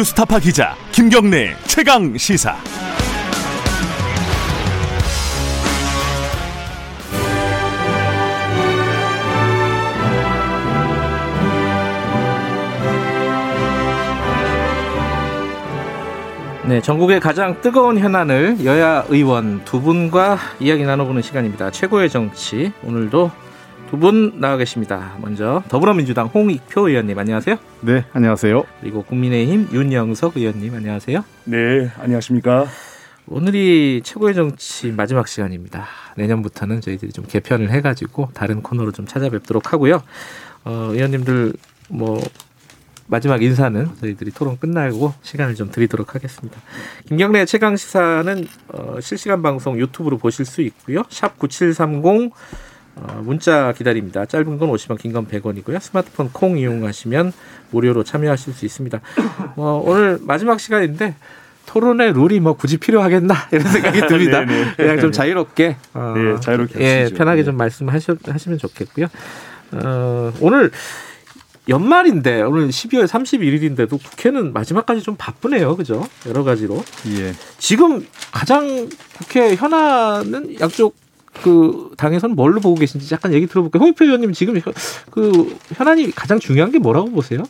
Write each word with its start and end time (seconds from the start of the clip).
뉴스타파 0.00 0.38
기자 0.38 0.74
김경래 0.92 1.54
최강 1.66 2.16
시사. 2.16 2.56
네, 16.64 16.80
전국의 16.80 17.20
가장 17.20 17.60
뜨거운 17.60 17.98
현안을 17.98 18.64
여야 18.64 19.04
의원 19.10 19.62
두 19.66 19.82
분과 19.82 20.38
이야기 20.60 20.82
나눠보는 20.84 21.20
시간입니다. 21.20 21.70
최고의 21.70 22.08
정치 22.08 22.72
오늘도 22.84 23.30
두 23.90 23.96
분 23.98 24.40
나와 24.40 24.56
계십니다. 24.56 25.16
먼저 25.20 25.64
더불어민주당 25.68 26.26
홍익표 26.28 26.88
의원님 26.88 27.18
안녕하세요. 27.18 27.56
네, 27.80 28.04
안녕하세요. 28.12 28.62
그리고 28.80 29.02
국민의힘 29.02 29.68
윤영석 29.72 30.36
의원님 30.36 30.74
안녕하세요. 30.74 31.24
네, 31.44 31.90
안녕하십니까. 31.98 32.66
오늘이 33.26 34.00
최고의 34.04 34.34
정치 34.34 34.92
마지막 34.92 35.26
시간입니다. 35.26 35.86
내년부터는 36.16 36.80
저희들이 36.80 37.12
좀 37.12 37.24
개편을 37.26 37.70
해가지고 37.70 38.30
다른 38.32 38.62
코너로 38.62 38.92
좀 38.92 39.06
찾아뵙도록 39.06 39.72
하고요. 39.72 40.02
어, 40.64 40.88
의원님들 40.92 41.52
뭐 41.88 42.20
마지막 43.08 43.42
인사는 43.42 43.88
저희들이 44.00 44.30
토론 44.30 44.56
끝나고 44.56 45.14
시간을 45.22 45.56
좀 45.56 45.72
드리도록 45.72 46.14
하겠습니다. 46.14 46.60
김경래 47.08 47.44
최강 47.44 47.76
시사는 47.76 48.46
어, 48.68 49.00
실시간 49.00 49.42
방송 49.42 49.80
유튜브로 49.80 50.16
보실 50.18 50.44
수 50.44 50.62
있고요. 50.62 51.02
샵 51.08 51.38
9730 51.40 52.32
어, 52.32 52.36
문자 53.22 53.72
기다립니다. 53.72 54.26
짧은 54.26 54.58
건 54.58 54.70
50원, 54.70 54.98
긴 54.98 55.12
건 55.12 55.26
100원이고요. 55.26 55.80
스마트폰 55.80 56.30
콩 56.32 56.58
이용하시면 56.58 57.32
무료로 57.70 58.04
참여하실 58.04 58.52
수 58.54 58.64
있습니다. 58.66 59.00
어, 59.56 59.82
오늘 59.84 60.18
마지막 60.22 60.60
시간인데 60.60 61.14
토론의 61.66 62.12
룰이 62.14 62.40
뭐 62.40 62.54
굳이 62.54 62.78
필요하겠나 62.78 63.34
이런 63.52 63.66
생각이 63.66 64.00
듭니다. 64.08 64.44
네, 64.44 64.64
네. 64.64 64.74
그냥 64.76 65.00
좀 65.00 65.12
자유롭게, 65.12 65.76
어, 65.94 66.14
네, 66.16 66.40
자유롭게 66.40 66.80
예, 66.80 67.00
하시죠. 67.02 67.16
편하게 67.16 67.42
네. 67.42 67.44
좀 67.44 67.56
말씀하시면 67.56 68.58
좋겠고요. 68.58 69.06
어, 69.72 70.32
오늘 70.40 70.70
연말인데 71.68 72.42
오늘 72.42 72.68
12월 72.68 73.06
31일인데도 73.06 73.90
국회는 74.02 74.52
마지막까지 74.52 75.02
좀 75.02 75.14
바쁘네요, 75.16 75.76
그죠? 75.76 76.04
여러 76.26 76.42
가지로 76.42 76.82
예. 77.18 77.32
지금 77.58 78.04
가장 78.32 78.88
국회 79.18 79.54
현안은 79.54 80.58
양쪽 80.58 80.96
그 81.42 81.90
당에서는 81.96 82.34
뭘로 82.36 82.60
보고 82.60 82.74
계신지 82.78 83.12
약간 83.14 83.32
얘기 83.32 83.46
들어볼게요. 83.46 83.80
홍익표 83.80 84.04
의원님 84.04 84.32
지금 84.32 84.58
현- 84.58 84.72
그 85.10 85.56
현안이 85.74 86.10
가장 86.12 86.38
중요한 86.38 86.70
게 86.72 86.78
뭐라고 86.78 87.10
보세요? 87.10 87.42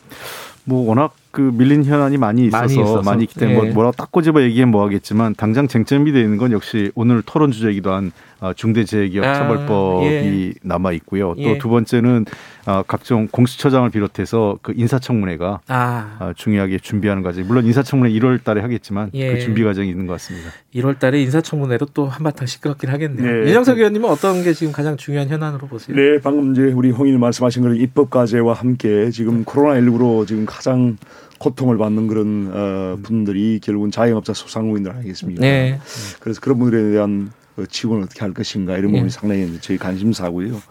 뭐 0.63 0.87
워낙 0.87 1.13
그 1.31 1.41
밀린 1.41 1.85
현안이 1.85 2.17
많이 2.17 2.47
있어서 2.47 2.61
많이 2.61 2.75
많이, 2.75 2.93
있어서. 2.95 3.19
있기 3.21 3.35
때문에 3.35 3.57
뭐 3.57 3.67
예. 3.67 3.71
뭐라고 3.71 3.95
딱 3.95 4.11
꼬집어 4.11 4.41
얘기하면 4.41 4.71
뭐하겠지만 4.71 5.35
당장 5.35 5.67
쟁점이 5.67 6.11
되는 6.11 6.37
건 6.37 6.51
역시 6.51 6.91
오늘 6.95 7.21
토론 7.25 7.51
주제이기도 7.51 7.91
한 7.91 8.11
어, 8.41 8.53
중대재해기업 8.53 9.23
아, 9.23 9.35
처벌법이 9.35 10.05
예. 10.05 10.53
남아 10.63 10.93
있고요. 10.93 11.35
예. 11.37 11.53
또두 11.53 11.69
번째는 11.69 12.25
어, 12.65 12.83
각종 12.87 13.27
공수처장을 13.31 13.89
비롯해서 13.91 14.57
그 14.63 14.73
인사청문회가 14.75 15.61
아, 15.67 16.17
어, 16.19 16.31
중요하게 16.35 16.79
준비하는 16.79 17.21
과정. 17.21 17.45
물론 17.47 17.65
인사청문회 17.65 18.11
1월 18.13 18.43
달에 18.43 18.61
하겠지만 18.61 19.11
예. 19.13 19.33
그 19.33 19.39
준비 19.39 19.63
과정이 19.63 19.89
있는 19.89 20.07
것 20.07 20.13
같습니다. 20.13 20.49
1월 20.73 20.97
달에 20.97 21.21
인사청문회로 21.21 21.87
또 21.93 22.07
한바탕 22.07 22.47
시끄럽긴 22.47 22.89
하겠네요. 22.89 23.43
네. 23.43 23.51
이정석 23.51 23.77
의원님은 23.77 24.09
어떤 24.09 24.43
게 24.43 24.53
지금 24.53 24.73
가장 24.73 24.97
중요한 24.97 25.29
현안으로 25.29 25.67
보세요? 25.67 25.95
네, 25.95 26.19
방금 26.19 26.51
이제 26.53 26.63
우리 26.63 26.89
홍인이 26.89 27.19
말씀하신 27.19 27.61
그런 27.61 27.77
입법 27.77 28.09
과제와 28.09 28.53
함께 28.53 29.11
지금 29.11 29.43
코로나 29.43 29.79
19로 29.79 30.25
지금 30.25 30.47
가장 30.47 30.97
고통을 31.41 31.77
받는 31.77 32.05
그런 32.07 32.51
어, 32.53 32.97
분들이 33.01 33.59
결국은 33.63 33.89
자영업자 33.89 34.33
소상공인들 34.33 34.91
아니겠습니까? 34.91 35.41
네. 35.41 35.79
그래서 36.19 36.39
그런 36.39 36.59
분들에 36.59 36.91
대한 36.91 37.31
어, 37.57 37.63
지원을 37.67 38.03
어떻게 38.03 38.19
할 38.21 38.31
것인가 38.33 38.73
이런 38.77 38.91
부분이 38.91 39.05
예. 39.05 39.09
상당히 39.09 39.57
저희 39.59 39.77
관심사고요. 39.79 40.61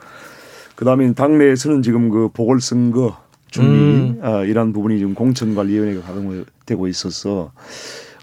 그다음에 0.77 1.13
당내에서는 1.13 1.83
지금 1.83 2.09
그 2.09 2.29
보궐선거 2.33 3.19
준비 3.51 3.69
음. 3.69 4.21
어, 4.23 4.45
이런 4.45 4.73
부분이 4.73 4.99
지금 4.99 5.15
공천관리위원회가 5.15 6.03
가동되고 6.03 6.87
있어서 6.87 7.51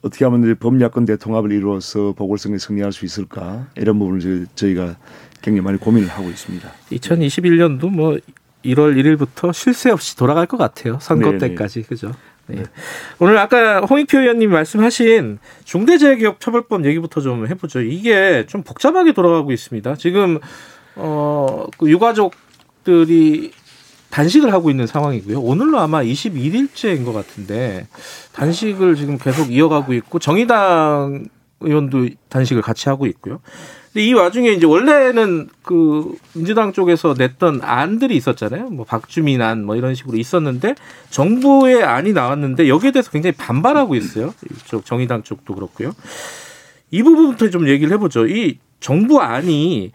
어떻게 0.02 0.24
하면 0.24 0.44
이제 0.44 0.54
범야권 0.54 1.04
대통합을 1.06 1.52
이루어서 1.52 2.14
보궐선거에 2.14 2.60
승리할 2.60 2.94
수 2.94 3.04
있을까 3.04 3.68
이런 3.76 4.00
부분을 4.00 4.22
저희- 4.22 4.46
저희가 4.56 4.96
굉장히 5.42 5.62
많이 5.66 5.78
고민을 5.78 6.08
하고 6.08 6.30
있습니다. 6.30 6.68
2021년도 6.94 7.90
뭐 7.90 8.18
1월 8.66 8.96
1일부터 8.98 9.54
쉴 9.54 9.74
새 9.74 9.92
없이 9.92 10.18
돌아갈 10.18 10.46
것 10.48 10.58
같아요. 10.58 10.98
선거 11.00 11.32
네, 11.32 11.38
때까지. 11.38 11.84
그죠? 11.84 12.12
네. 12.48 12.64
오늘 13.20 13.38
아까 13.38 13.82
홍익표 13.82 14.20
의원님이 14.20 14.54
말씀하신 14.54 15.40
중대재해기업처벌법 15.66 16.86
얘기부터 16.86 17.22
좀 17.22 17.48
해보죠. 17.48 17.82
이게 17.82 18.46
좀 18.48 18.64
복잡하게 18.64 19.14
돌아가고 19.14 19.52
있습니다. 19.52 19.96
지금 19.96 20.40
어, 20.96 21.68
그 21.78 21.90
유가족들이 21.90 23.52
단식을 24.10 24.54
하고 24.54 24.70
있는 24.70 24.88
상황이고요. 24.88 25.42
오늘로 25.42 25.80
아마 25.80 26.02
21일째인 26.02 27.06
것 27.06 27.14
같은데 27.14 27.88
단식을 28.34 28.96
지금 28.96 29.18
계속 29.18 29.52
이어가고 29.52 29.94
있고 29.94 30.20
정의당 30.20 31.26
의원도 31.60 32.08
단식을 32.30 32.62
같이 32.62 32.88
하고 32.90 33.06
있고요. 33.08 33.42
근데 33.98 34.10
이 34.10 34.14
와중에 34.14 34.52
이제 34.52 34.68
원래는 34.68 35.50
그 35.64 36.14
민주당 36.34 36.72
쪽에서 36.72 37.16
냈던 37.18 37.62
안들이 37.64 38.16
있었잖아요. 38.16 38.70
뭐 38.70 38.86
박주민 38.86 39.42
안 39.42 39.66
뭐 39.66 39.76
이런 39.76 39.96
식으로 39.96 40.20
있었는데 40.20 40.76
정부의 41.10 41.84
안이 41.84 42.14
나왔는데 42.14 42.70
여기에 42.70 42.92
대해서 42.92 43.10
굉장히 43.10 43.36
반발하고 43.36 43.96
있어요. 43.96 44.36
이쪽 44.52 44.86
정의당 44.86 45.24
쪽도 45.24 45.56
그렇고요. 45.56 45.94
이 46.92 47.02
부분부터 47.02 47.50
좀 47.50 47.68
얘기를 47.68 47.92
해보죠. 47.94 48.28
이 48.28 48.60
정부 48.80 49.20
안이 49.20 49.94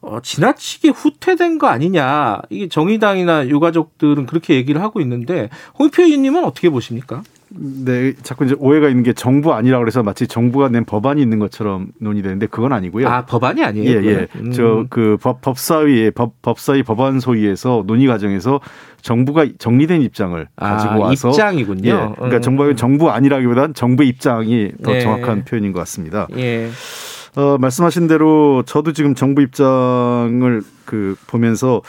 어, 0.00 0.20
지나치게 0.22 0.88
후퇴된 0.88 1.58
거 1.58 1.66
아니냐. 1.66 2.40
이게 2.48 2.68
정의당이나 2.70 3.48
유가족들은 3.48 4.24
그렇게 4.24 4.54
얘기를 4.54 4.80
하고 4.80 5.02
있는데 5.02 5.50
홍익표 5.78 6.04
의원님은 6.04 6.42
어떻게 6.44 6.70
보십니까? 6.70 7.22
네, 7.54 8.14
자꾸 8.22 8.44
이제 8.44 8.54
오해가 8.58 8.88
있는 8.88 9.02
게 9.02 9.12
정부 9.12 9.52
아니라 9.52 9.78
그래서 9.78 10.02
마치 10.02 10.26
정부가 10.26 10.68
낸 10.68 10.84
법안이 10.84 11.20
있는 11.20 11.38
것처럼 11.38 11.88
논의되는데 12.00 12.46
그건 12.46 12.72
아니고요. 12.72 13.08
아 13.08 13.26
법안이 13.26 13.62
아니에요. 13.62 14.02
예, 14.02 14.06
예. 14.06 14.26
음. 14.36 14.52
저그 14.52 15.18
법사위의 15.20 16.12
법 16.12 16.40
법사위 16.42 16.82
법안 16.82 17.20
소위에서 17.20 17.84
논의 17.86 18.06
과정에서 18.06 18.60
정부가 19.02 19.46
정리된 19.58 20.02
입장을 20.02 20.48
가지고 20.56 20.92
아, 20.92 20.98
와서 20.98 21.28
입장이군요. 21.30 21.90
예. 21.90 22.14
그러니까 22.14 22.36
음. 22.36 22.42
정부 22.42 22.74
정부 22.74 23.10
아니라기보다는 23.10 23.74
정부 23.74 24.04
입장이 24.04 24.72
더 24.82 24.94
예. 24.94 25.00
정확한 25.00 25.44
표현인 25.44 25.72
것 25.72 25.80
같습니다. 25.80 26.28
예. 26.36 26.68
어, 27.36 27.56
말씀하신 27.58 28.08
대로 28.08 28.62
저도 28.66 28.92
지금 28.92 29.14
정부 29.14 29.42
입장을 29.42 30.62
그 30.84 31.16
보면서 31.26 31.82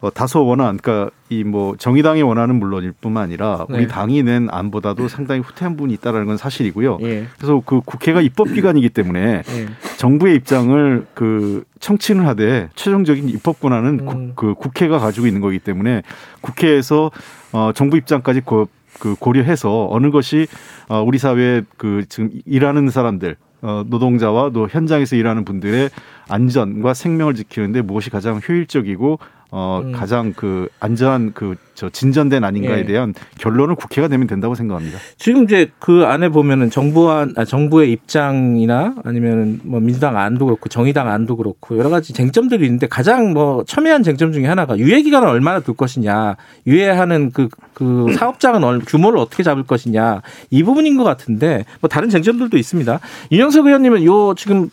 어, 0.00 0.10
다소 0.10 0.44
원한, 0.44 0.76
그러니까 0.76 1.10
이 1.30 1.44
뭐 1.44 1.76
정의당이 1.76 2.22
원하는 2.22 2.56
물론일 2.56 2.92
뿐만 3.00 3.24
아니라 3.24 3.66
네. 3.70 3.78
우리 3.78 3.88
당이 3.88 4.22
낸 4.22 4.48
안보다도 4.50 5.08
상당히 5.08 5.40
후퇴한 5.40 5.76
부분이 5.76 5.94
있다라는 5.94 6.26
건 6.26 6.36
사실이고요. 6.36 6.98
예. 7.02 7.26
그래서 7.36 7.62
그 7.64 7.80
국회가 7.84 8.20
입법 8.20 8.52
기관이기 8.52 8.88
때문에 8.90 9.42
예. 9.48 9.66
정부의 9.96 10.36
입장을 10.36 11.06
그 11.14 11.64
청취를 11.80 12.26
하되 12.26 12.68
최종적인 12.74 13.28
입법 13.30 13.60
권한은 13.60 14.00
음. 14.00 14.06
국- 14.06 14.36
그 14.36 14.54
국회가 14.54 14.98
가지고 14.98 15.26
있는 15.26 15.40
거기 15.40 15.58
때문에 15.58 16.02
국회에서 16.40 17.10
어 17.52 17.70
정부 17.74 17.96
입장까지 17.96 18.40
고, 18.42 18.68
그 18.98 19.14
고려해서 19.18 19.88
어느 19.90 20.10
것이 20.10 20.46
어 20.88 21.02
우리 21.02 21.18
사회에 21.18 21.62
그 21.76 22.04
지금 22.08 22.30
일하는 22.46 22.90
사람들 22.90 23.36
어 23.62 23.84
노동자와 23.88 24.50
또 24.50 24.68
현장에서 24.68 25.16
일하는 25.16 25.44
분들의 25.44 25.88
안전과 26.28 26.94
생명을 26.94 27.34
지키는데 27.34 27.82
무엇이 27.82 28.10
가장 28.10 28.40
효율적이고 28.46 29.18
어 29.56 29.82
음. 29.84 29.92
가장 29.92 30.32
그 30.34 30.68
안전한 30.80 31.32
그 31.32 31.54
저 31.74 31.90
진전된 31.90 32.44
아닌가에 32.44 32.80
예. 32.80 32.84
대한 32.84 33.14
결론을 33.38 33.74
국회가 33.74 34.06
내면 34.08 34.26
된다고 34.26 34.54
생각합니다. 34.54 34.98
지금 35.18 35.42
이제 35.44 35.70
그 35.80 36.04
안에 36.04 36.28
보면은 36.28 36.70
정부와 36.70 37.26
아, 37.36 37.44
정부의 37.44 37.90
입장이나 37.90 38.94
아니면 39.04 39.60
뭐 39.64 39.80
민주당 39.80 40.16
안도 40.16 40.46
그렇고 40.46 40.68
정의당 40.68 41.08
안도 41.10 41.36
그렇고 41.36 41.76
여러 41.76 41.90
가지 41.90 42.12
쟁점들이 42.12 42.64
있는데 42.64 42.86
가장 42.86 43.32
뭐 43.32 43.64
첨예한 43.66 44.04
쟁점 44.04 44.32
중에 44.32 44.46
하나가 44.46 44.78
유예 44.78 45.02
기간을 45.02 45.26
얼마나 45.28 45.60
둘 45.60 45.74
것이냐, 45.74 46.36
유예하는 46.66 47.30
그 47.32 47.48
그 47.74 48.06
사업장은 48.16 48.62
얼- 48.62 48.78
규모를 48.86 49.18
어떻게 49.18 49.42
잡을 49.42 49.64
것이냐 49.64 50.22
이 50.50 50.62
부분인 50.62 50.96
것 50.96 51.02
같은데 51.02 51.64
뭐 51.80 51.88
다른 51.88 52.08
쟁점들도 52.08 52.56
있습니다. 52.56 53.00
윤영석 53.32 53.66
의원님은 53.66 54.04
요 54.04 54.34
지금 54.36 54.70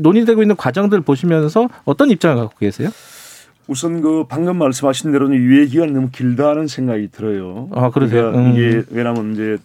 논의되고 0.00 0.42
있는 0.42 0.54
과정들 0.54 1.00
보시면서 1.00 1.70
어떤 1.86 2.10
입장을 2.10 2.36
갖고 2.36 2.54
계세요? 2.58 2.90
우선 3.68 4.00
그 4.00 4.24
방금 4.28 4.58
말씀하신 4.58 5.12
대로는 5.12 5.36
유예 5.36 5.66
기간이 5.66 5.92
너무 5.92 6.10
길다는 6.10 6.68
생각이 6.68 7.08
들어요. 7.10 7.68
아, 7.72 7.90
그러세요? 7.90 8.30
그러니까 8.30 8.50
음. 8.50 8.56
이게 8.56 8.82
왜냐하면 8.90 9.32
이제 9.32 9.56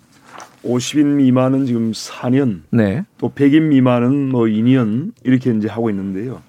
50인 0.63 1.05
미만은 1.05 1.65
지금 1.65 1.91
4년, 1.91 2.61
네. 2.71 3.03
또 3.17 3.31
100인 3.31 3.63
미만은 3.69 4.29
뭐 4.29 4.45
2년 4.45 5.11
이렇게 5.23 5.51
이제 5.51 5.67
하고 5.67 5.89
있는데요. 5.89 6.41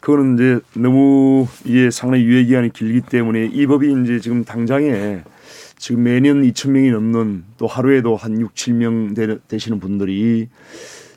그거는 0.00 0.34
이제 0.34 0.60
너무 0.74 1.48
이게 1.64 1.90
상당히 1.90 2.24
유예 2.24 2.44
기간이 2.44 2.72
길기 2.72 3.00
때문에 3.02 3.46
이 3.52 3.66
법이 3.66 4.02
이제 4.02 4.20
지금 4.20 4.44
당장에 4.44 5.22
지금 5.78 6.04
매년 6.04 6.42
2천 6.42 6.70
명이 6.70 6.90
넘는 6.90 7.44
또 7.58 7.66
하루에도 7.66 8.16
한 8.16 8.40
6, 8.40 8.54
7명 8.54 9.14
되, 9.16 9.38
되시는 9.48 9.80
분들이 9.80 10.48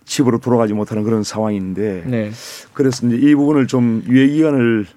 집으로 0.05 0.39
돌아가지 0.39 0.73
못하는 0.73 1.03
그런 1.03 1.23
상황인데 1.23 2.03
네. 2.07 2.31
그래서 2.73 3.05
이제 3.05 3.15
이 3.15 3.35
부분을 3.35 3.67
좀 3.67 4.03
유예 4.07 4.27
기간을 4.27 4.87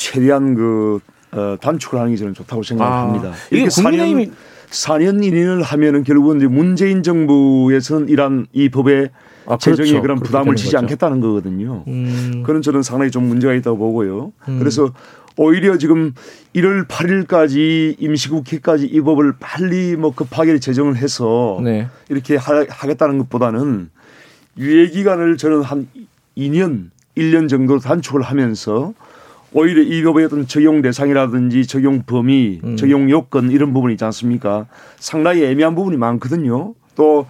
최대한 0.00 0.54
그 0.54 0.98
어, 1.32 1.56
단축을 1.60 1.98
하는 1.98 2.10
게 2.10 2.16
저는 2.16 2.34
좋다고 2.34 2.62
생각합니다. 2.62 3.28
아, 3.28 3.34
이게 3.52 3.68
국민의힘이 3.68 4.32
4년 4.70 5.20
1년을 5.20 5.62
하면은 5.62 6.02
결국은 6.02 6.38
이제 6.38 6.46
문재인 6.46 7.02
정부에서는 7.02 8.08
이러한 8.08 8.46
이 8.52 8.68
법에 8.70 9.10
아, 9.46 9.58
재정에 9.58 9.90
그렇죠. 9.90 10.02
그런 10.02 10.20
부담을 10.20 10.56
지지 10.56 10.70
거죠. 10.70 10.78
않겠다는 10.78 11.20
거거든요. 11.20 11.84
음, 11.86 12.42
그런 12.46 12.62
저는 12.62 12.82
상당히 12.82 13.10
좀 13.10 13.24
문제가 13.24 13.52
있다고 13.52 13.76
보고요. 13.76 14.32
음. 14.48 14.58
그래서 14.58 14.90
오히려 15.36 15.76
지금 15.76 16.14
1월 16.54 16.86
8일까지 16.88 17.96
임시국회까지 17.98 18.86
이 18.86 19.00
법을 19.00 19.34
빨리 19.38 19.96
뭐 19.96 20.14
급하게 20.14 20.58
제정을 20.58 20.96
해서 20.96 21.60
네. 21.62 21.88
이렇게 22.08 22.36
하, 22.36 22.64
하겠다는 22.68 23.18
것보다는 23.18 23.90
유예 24.56 24.88
기간을 24.88 25.36
저는 25.36 25.62
한 25.62 25.88
2년, 26.36 26.90
1년 27.16 27.48
정도 27.48 27.78
단축을 27.78 28.22
하면서 28.22 28.94
오히려 29.52 29.82
이 29.82 30.02
법의 30.02 30.26
어떤 30.26 30.46
적용 30.46 30.80
대상이라든지 30.82 31.66
적용 31.66 32.02
범위, 32.06 32.60
음. 32.62 32.76
적용 32.76 33.10
요건 33.10 33.50
이런 33.50 33.72
부분이 33.72 33.94
있지 33.94 34.04
않습니까? 34.04 34.66
상당히 34.98 35.44
애매한 35.44 35.74
부분이 35.74 35.96
많거든요. 35.96 36.74
또 36.94 37.26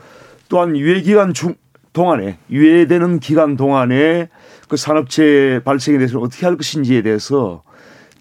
또한 0.49 0.77
유예 0.77 1.01
기간 1.03 1.33
중 1.33 1.55
동안에 1.93 2.37
유예되는 2.51 3.21
기간 3.21 3.57
동안에 3.57 4.29
그 4.69 4.77
산업체의 4.77 5.65
발생에 5.65 5.99
대해서 5.99 6.19
어떻게 6.21 6.47
할 6.47 6.57
것인지에 6.57 7.03
대해서 7.03 7.63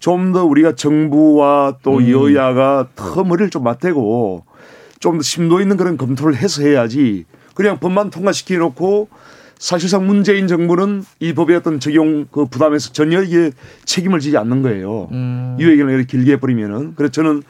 좀 0.00 0.32
더 0.32 0.44
우리가 0.46 0.74
정부와 0.74 1.76
또 1.82 1.98
음. 1.98 2.08
여야가 2.10 2.88
더 2.96 3.22
머리를 3.22 3.50
좀 3.50 3.64
맞대고 3.64 4.44
좀 4.98 5.18
더 5.18 5.22
심도 5.22 5.60
있는 5.60 5.76
그런 5.76 5.96
검토를 5.98 6.36
해서 6.36 6.62
해야지 6.62 7.26
그냥 7.54 7.78
법만 7.78 8.10
통과시켜 8.10 8.56
놓고 8.56 9.08
사실상 9.60 10.06
문재인 10.06 10.48
정부는 10.48 11.04
이 11.20 11.34
법의 11.34 11.56
어떤 11.56 11.80
적용 11.80 12.24
그 12.30 12.46
부담에서 12.46 12.92
전혀 12.92 13.22
이게 13.22 13.52
책임을 13.84 14.18
지지 14.18 14.38
않는 14.38 14.62
거예요. 14.62 15.08
음. 15.12 15.56
유예기간을 15.60 15.92
이렇게 15.92 16.06
길게 16.06 16.32
해버리면은 16.32 16.94
그래서 16.96 17.12
저는 17.12 17.42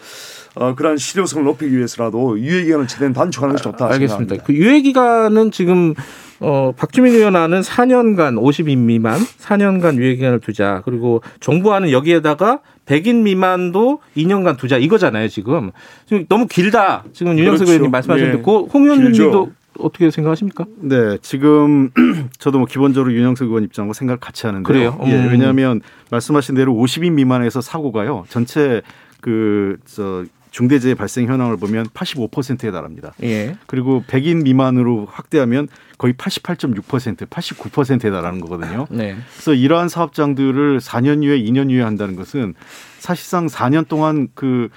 어, 0.56 0.74
그러한 0.74 0.98
실효성을 0.98 1.44
높이기 1.44 1.76
위해서라도 1.76 2.36
유예기간을 2.40 2.88
최대한 2.88 3.12
단축하는 3.12 3.54
것이 3.54 3.62
좋다 3.62 3.84
알겠습니다. 3.84 4.34
생각합니다. 4.34 4.44
그 4.44 4.52
유예 4.52 4.80
기간은 4.80 5.52
지금 5.52 5.94
어 6.40 6.72
박주민 6.76 7.14
의원안은 7.14 7.60
4년간 7.60 8.42
50인 8.42 8.78
미만 8.78 9.20
4년간 9.20 9.96
유예 9.96 10.16
기간을 10.16 10.40
두자. 10.40 10.82
그리고 10.84 11.22
정부안은 11.38 11.92
여기에다가 11.92 12.58
100인 12.86 13.22
미만도 13.22 14.00
2년간 14.16 14.58
두자 14.58 14.78
이거잖아요, 14.78 15.28
지금. 15.28 15.70
지금 16.06 16.26
너무 16.28 16.48
길다. 16.48 17.04
지금 17.12 17.38
윤영석 17.38 17.66
그렇죠. 17.66 17.72
의원님 17.72 17.90
말씀하셨는데 17.92 18.38
네. 18.38 18.42
그 18.42 18.62
홍의원 18.64 19.00
길죠. 19.02 19.22
님도 19.22 19.52
어떻게 19.82 20.10
생각하십니까? 20.10 20.64
네, 20.78 21.18
지금 21.22 21.90
저도 22.38 22.58
뭐 22.58 22.66
기본적으로 22.66 23.12
윤영석 23.12 23.48
의원 23.48 23.64
입장과 23.64 23.92
생각을 23.94 24.18
같이 24.20 24.46
하는데요. 24.46 24.64
그래요? 24.66 24.98
예, 25.06 25.12
음. 25.14 25.28
왜냐하면 25.30 25.80
말씀하신 26.10 26.54
대로 26.54 26.74
50인 26.74 27.12
미만에서 27.12 27.60
사고가요. 27.60 28.24
전체 28.28 28.82
그저 29.20 30.24
중대재해 30.50 30.94
발생 30.94 31.26
현황을 31.28 31.56
보면 31.58 31.86
85%에 31.90 32.72
달합니다. 32.72 33.12
예. 33.22 33.56
그리고 33.66 34.02
100인 34.08 34.42
미만으로 34.42 35.06
확대하면 35.08 35.68
거의 35.96 36.12
88.6%, 36.14 37.28
89%에 37.28 38.10
달하는 38.10 38.40
거거든요. 38.40 38.86
네. 38.90 39.14
그래서 39.34 39.54
이러한 39.54 39.88
사업장들을 39.88 40.80
4년 40.80 41.22
이후에 41.22 41.38
2년 41.40 41.70
이후에 41.70 41.82
한다는 41.82 42.16
것은 42.16 42.54
사실상 42.98 43.46
4년 43.46 43.86
동안 43.86 44.26
그 44.34 44.70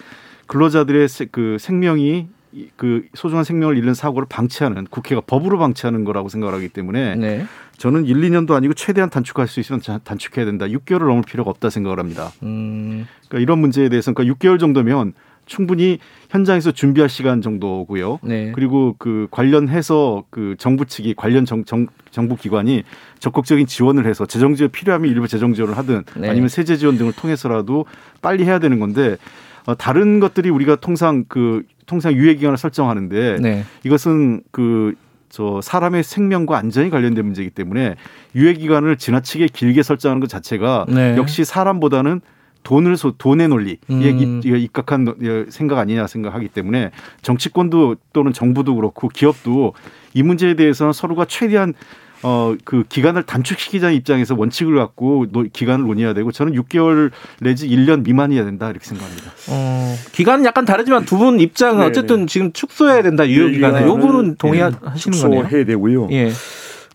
근로자들의 0.46 1.08
세- 1.10 1.26
그 1.32 1.58
생명이 1.60 2.10
이- 2.20 2.28
그 2.76 3.06
소중한 3.14 3.44
생명을 3.44 3.78
잃는 3.78 3.94
사고를 3.94 4.28
방치하는 4.30 4.86
국회가 4.90 5.22
법으로 5.22 5.58
방치하는 5.58 6.04
거라고 6.04 6.30
생각을 6.30 6.54
하기 6.56 6.70
때문에 6.70 7.16
네. 7.16 7.46
저는 7.78 8.06
1, 8.06 8.16
2년도 8.22 8.52
아니고 8.52 8.74
최대한 8.76 9.10
단축할 9.10 9.48
수 9.48 9.60
있으면 9.60 9.82
자- 9.82 10.00
단축해야 10.04 10.46
된다. 10.46 10.66
6개월을 10.68 11.08
넘을 11.08 11.24
필요가 11.24 11.50
없다 11.50 11.70
생각을 11.70 12.00
합니다. 12.00 12.32
음. 12.44 13.08
그러니까 13.28 13.40
이런 13.44 13.60
문제에 13.60 13.90
대해서는 13.90 14.14
그러니까 14.16 14.38
6개월 14.38 14.60
정도면 14.60 15.14
충분히 15.46 16.00
현장에서 16.30 16.72
준비할 16.72 17.10
시간 17.10 17.42
정도고요. 17.42 18.20
네. 18.24 18.52
그리고 18.56 18.96
그 18.98 19.28
관련해서 19.30 20.24
그 20.30 20.56
정부 20.58 20.86
측이 20.86 21.16
관련 21.16 21.46
정, 21.46 21.66
정, 21.66 21.88
정부 22.12 22.38
기관이 22.38 22.84
적극적인 23.20 23.66
지원을 23.68 24.06
해서 24.06 24.26
재정 24.26 24.56
지원 24.56 24.72
필요하면 24.72 25.12
일부 25.12 25.28
재정 25.28 25.54
지원을 25.54 25.78
하든 25.78 26.04
네. 26.16 26.30
아니면 26.30 26.48
세제 26.48 26.78
지원 26.78 26.98
등을 26.98 27.12
통해서라도 27.12 27.86
빨리 28.22 28.46
해야 28.46 28.60
되는 28.60 28.80
건데 28.80 29.18
어, 29.66 29.76
다른 29.76 30.20
것들이 30.20 30.50
우리가 30.50 30.76
통상 30.78 31.26
그 31.28 31.64
통상 31.86 32.14
유예 32.14 32.36
기간을 32.36 32.58
설정하는데 32.58 33.38
네. 33.42 33.64
이것은 33.84 34.42
그 34.52 34.96
저 35.34 35.62
사람의 35.64 36.04
생명과 36.04 36.60
안전이 36.60 36.92
관련된 36.92 37.26
문제이기 37.26 37.50
때문에 37.50 37.96
유예 38.36 38.54
기간을 38.54 38.98
지나치게 38.98 39.48
길게 39.48 39.82
설정하는 39.82 40.20
것 40.20 40.30
자체가 40.30 40.86
네. 40.88 41.18
역시 41.18 41.44
사람보다는 41.44 42.22
돈을 42.62 42.96
소, 42.98 43.14
돈의 43.18 43.48
논리에 43.48 43.78
음. 43.90 44.42
입- 44.44 44.46
입각한 44.46 45.16
생각 45.50 45.80
아니냐 45.80 46.06
생각하기 46.06 46.50
때문에 46.50 46.92
정치권도 47.24 47.96
또는 48.14 48.32
정부도 48.32 48.76
그렇고 48.76 49.08
기업도 49.08 49.74
이 50.14 50.22
문제에 50.22 50.54
대해서는 50.54 50.94
서로가 50.94 51.26
최대한 51.26 51.74
어 52.24 52.56
그 52.64 52.84
기간을 52.88 53.24
단축시키자는 53.24 53.96
입장에서 53.96 54.36
원칙을 54.36 54.76
갖고 54.76 55.26
노- 55.32 55.44
기간을 55.52 55.86
논의해야 55.86 56.14
되고 56.14 56.32
저는 56.32 56.54
6개월 56.54 57.12
내지 57.42 57.68
1년 57.68 58.04
미만이어야 58.04 58.46
된다 58.46 58.70
이렇게 58.70 58.86
생각합니다. 58.86 59.32
어, 59.50 59.96
기간은 60.14 60.46
약간 60.46 60.66
다르지만 60.66 61.06
두 61.06 61.18
분 61.18 61.40
입장은 61.40 61.80
네, 61.80 61.86
어쨌든 61.86 62.28
지금 62.28 62.52
축소해야 62.54 63.02
된다 63.04 63.28
유효 63.28 63.50
기간을. 63.50 63.84
요 63.84 63.96
부분은 63.98 64.36
동의하시는 64.38 64.78
거네요. 65.20 65.42
축소해야 65.44 65.66
되고요. 65.66 66.08
예. 66.12 66.32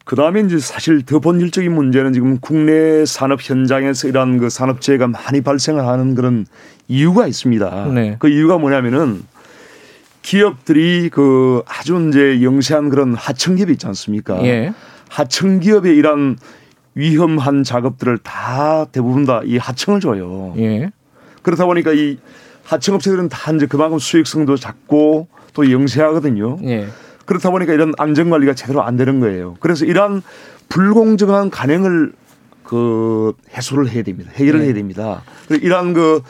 그 0.05 0.17
다음에 0.17 0.41
이제 0.41 0.59
사실 0.59 1.03
더 1.03 1.19
본질적인 1.19 1.71
문제는 1.71 2.15
지금 2.15 2.39
국내 2.41 3.05
산업 3.05 3.41
현장에서 3.43 4.09
이러한 4.09 4.39
그 4.39 4.49
산업재해가 4.49 5.07
많이 5.09 5.43
발생을 5.43 5.87
하는 5.87 6.15
그런 6.15 6.47
이유가 6.89 7.27
있습니다. 7.27 7.89
네. 7.95 8.17
그 8.19 8.29
이유가 8.31 8.57
뭐냐면은 8.57 9.23
기업들이 10.23 11.09
그 11.11 11.63
아주 11.67 12.09
이제 12.09 12.43
영세한 12.43 12.89
그런 12.89 13.15
하청기업이 13.15 13.73
있지 13.73 13.87
않습니까? 13.87 14.43
예. 14.45 14.73
하청 15.09 15.61
기업의 15.61 15.97
이런 15.97 16.37
위험한 16.95 17.65
작업들을 17.65 18.19
다 18.19 18.87
대부분 18.91 19.25
다 19.25 19.43
이 19.45 19.57
하청을 19.57 20.01
줘요. 20.01 20.55
예. 20.59 20.91
그렇다 21.43 21.67
보니까 21.67 21.93
이 21.93 22.19
하청업체들은 22.65 23.29
다 23.29 23.53
이제 23.53 23.67
그만큼 23.67 23.99
수익성도 23.99 24.57
작고 24.57 25.29
또 25.55 25.71
영세하거든요. 25.71 26.59
예. 26.65 26.89
그렇다 27.25 27.51
보니까 27.51 27.73
이런 27.73 27.93
안전 27.99 28.31
관리가 28.31 28.55
제대로 28.55 28.83
안 28.83 28.97
되는 28.97 29.21
거예요. 29.21 29.57
그래서 29.61 29.85
이러한 29.85 30.23
불공정한 30.69 31.51
간행을 31.51 32.13
그 32.65 33.33
해소를 33.55 33.89
해야 33.89 34.03
됩니다. 34.03 34.31
해결을 34.35 34.61
네. 34.61 34.67
해야 34.67 34.75
됩니다. 34.75 35.23
이러한 35.51 35.95
그 35.95 36.21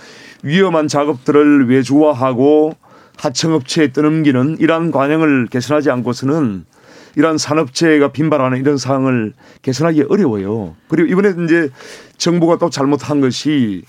위험한 0.42 0.87
작업들을 0.87 1.68
외주화하고 1.68 2.75
하청업체에 3.16 3.92
떠넘기는 3.92 4.58
이러한 4.61 4.92
관행을 4.92 5.49
개선하지 5.50 5.90
않고서는 5.90 6.64
이러한 7.18 7.37
산업재해가 7.37 8.12
빈발하는 8.12 8.58
이런 8.58 8.78
상황을 8.78 9.32
개선하기 9.62 10.04
어려워요. 10.08 10.76
그리고 10.87 11.08
이번에 11.08 11.34
이제 11.44 11.68
정부가 12.16 12.58
또 12.58 12.70
잘못한 12.70 13.20
것이 13.20 13.82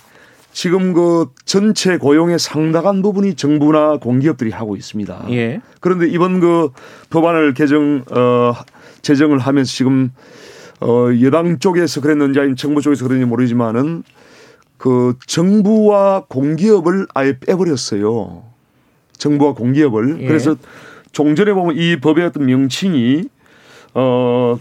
지금 0.52 0.94
그 0.94 1.28
전체 1.46 1.98
고용의 1.98 2.40
상당한 2.40 3.04
부분이 3.04 3.36
정부나 3.36 3.98
공기업들이 3.98 4.50
하고 4.50 4.76
있습니다. 4.76 5.26
예. 5.30 5.62
그런데 5.80 6.08
이번 6.08 6.40
그 6.40 6.72
법안을 7.12 7.54
개정 7.54 8.04
어 8.10 8.54
제정을 9.04 9.38
하면서 9.38 9.72
지금 9.72 10.12
어 10.82 11.10
여당 11.22 11.60
쪽에서 11.60 12.02
그랬는지 12.02 12.40
아니면 12.40 12.56
정부 12.56 12.82
쪽에서 12.82 13.06
그랬는지 13.06 13.30
모르지만은 13.30 14.02
그 14.80 15.14
정부와 15.28 16.26
공기업을 16.30 17.06
아예 17.14 17.38
빼버렸어요. 17.38 18.42
정부와 19.20 19.54
공기업을 19.54 20.24
예. 20.24 20.26
그래서 20.26 20.56
종전에 21.12 21.54
보면 21.54 21.76
이 21.78 21.98
법의 22.00 22.26
어떤 22.26 22.46
명칭이 22.46 23.24
어 23.94 24.60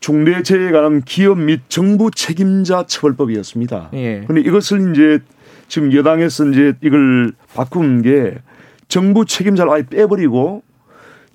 중대재해에 0.00 0.70
관한 0.70 1.02
기업 1.02 1.38
및 1.38 1.60
정부 1.68 2.10
책임자 2.10 2.84
처벌법이었습니다. 2.86 3.90
예. 3.94 4.24
근데 4.26 4.40
이것을 4.40 4.92
이제 4.92 5.20
지금 5.68 5.92
여당에서 5.94 6.46
이제 6.46 6.74
이걸 6.82 7.32
바꾼 7.54 8.02
게 8.02 8.38
정부 8.88 9.24
책임자를 9.24 9.72
아예 9.72 9.82
빼버리고 9.84 10.62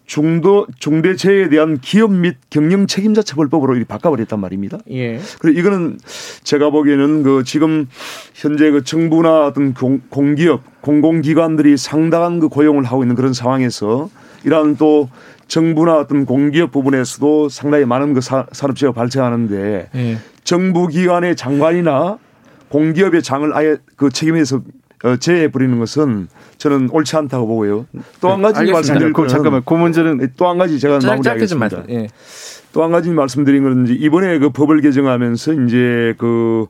중도 0.06 0.68
중대재해에 0.80 1.50
대한 1.50 1.80
기업 1.80 2.12
및 2.12 2.36
경영 2.50 2.86
책임자 2.88 3.22
처벌법으로 3.24 3.84
바꿔버렸단 3.88 4.40
말입니다. 4.40 4.78
예. 4.92 5.20
그래 5.40 5.54
이거는 5.60 5.98
제가 6.44 6.70
보기에는 6.70 7.24
그 7.24 7.44
지금 7.44 7.88
현재 8.34 8.70
그 8.72 8.84
정부나 8.84 9.48
어떤 9.48 9.74
공, 9.74 10.02
공기업 10.10 10.62
공공기관들이 10.82 11.78
상당한 11.78 12.40
그 12.40 12.50
고용을 12.50 12.84
하고 12.84 13.04
있는 13.04 13.16
그런 13.16 13.34
상황에서 13.34 14.10
이러한 14.44 14.78
또 14.78 15.10
정부나 15.48 15.98
어떤 15.98 16.26
공기업 16.26 16.72
부분에서도 16.72 17.50
상당히 17.50 17.86
많은 17.86 18.14
그 18.14 18.22
사- 18.22 18.46
산업재해가 18.52 18.94
발생하는데 18.94 19.90
예. 19.96 20.18
정부 20.44 20.88
기관의 20.88 21.36
장관이나 21.36 22.20
공기업의 22.70 23.24
장을 23.24 23.52
아예 23.56 23.78
그 23.96 24.10
책임에서 24.10 24.62
어, 25.06 25.16
제해 25.18 25.50
버리는 25.52 25.78
것은 25.78 26.28
저는 26.58 26.90
옳지 26.92 27.16
않다고 27.16 27.46
보고요. 27.46 27.86
또 28.20 28.30
한 28.32 28.42
가지. 28.42 28.72
말씀드릴 28.72 29.14
그, 29.14 29.18
거는 29.18 29.30
잠깐만 29.30 29.62
그 29.64 29.74
문제는 29.76 30.32
또 30.36 30.50
한 30.50 30.58
가지 30.58 30.80
제가 30.80 31.00
마무리하겠습니다. 31.06 31.84
예. 31.90 32.08
또한 32.74 32.92
가지 32.92 33.10
말씀드린 33.12 33.64
건 33.64 33.86
이번에 33.88 34.40
그 34.40 34.50
법을 34.50 34.82
개정하면서 34.82 35.54
이제 35.54 36.16
그 36.18 36.66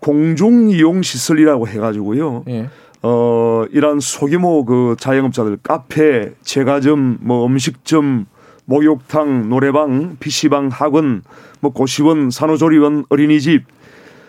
공중 0.00 0.70
이용 0.70 1.02
시설이라고 1.02 1.68
해가지고요. 1.68 2.44
예. 2.48 2.70
어 3.02 3.66
이런 3.70 4.00
소규모 4.00 4.64
그 4.64 4.96
자영업자들 4.98 5.58
카페, 5.62 6.32
제과점, 6.42 7.18
뭐 7.20 7.46
음식점, 7.46 8.24
목욕탕, 8.64 9.50
노래방, 9.50 10.16
PC방, 10.20 10.68
학원, 10.72 11.22
뭐 11.60 11.72
고시원, 11.74 12.30
산후조리원, 12.30 13.04
어린이집, 13.10 13.64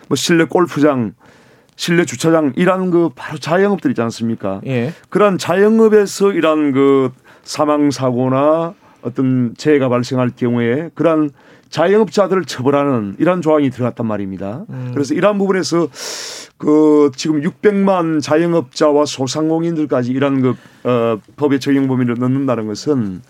뭐 0.08 0.16
실내 0.16 0.44
골프장, 0.44 1.14
실내 1.76 2.04
주차장 2.04 2.52
이런 2.56 2.90
그 2.90 3.10
바로 3.14 3.38
자영업들 3.38 3.90
있지 3.90 4.00
않습니까? 4.00 4.60
예. 4.66 4.92
그런 5.08 5.38
자영업에서 5.38 6.32
이런 6.32 6.72
그 6.72 7.12
사망 7.42 7.90
사고나 7.90 8.74
어떤 9.02 9.54
재해가 9.56 9.88
발생할 9.88 10.30
경우에 10.36 10.90
그러한 10.94 11.30
자영업자들을 11.70 12.44
처벌하는 12.44 13.16
이런 13.18 13.42
조항이 13.42 13.70
들어갔단 13.70 14.06
말입니다. 14.06 14.64
그래서 14.92 15.14
이러한 15.14 15.38
부분에서 15.38 15.88
그 16.58 17.10
지금 17.14 17.42
600만 17.42 18.22
자영업자와 18.22 19.04
소상공인들까지 19.04 20.10
이런 20.10 20.40
그 20.40 20.54
어, 20.84 21.18
법의 21.36 21.60
적용 21.60 21.86
범위를 21.86 22.16
넣는다는 22.18 22.66
것은 22.66 23.20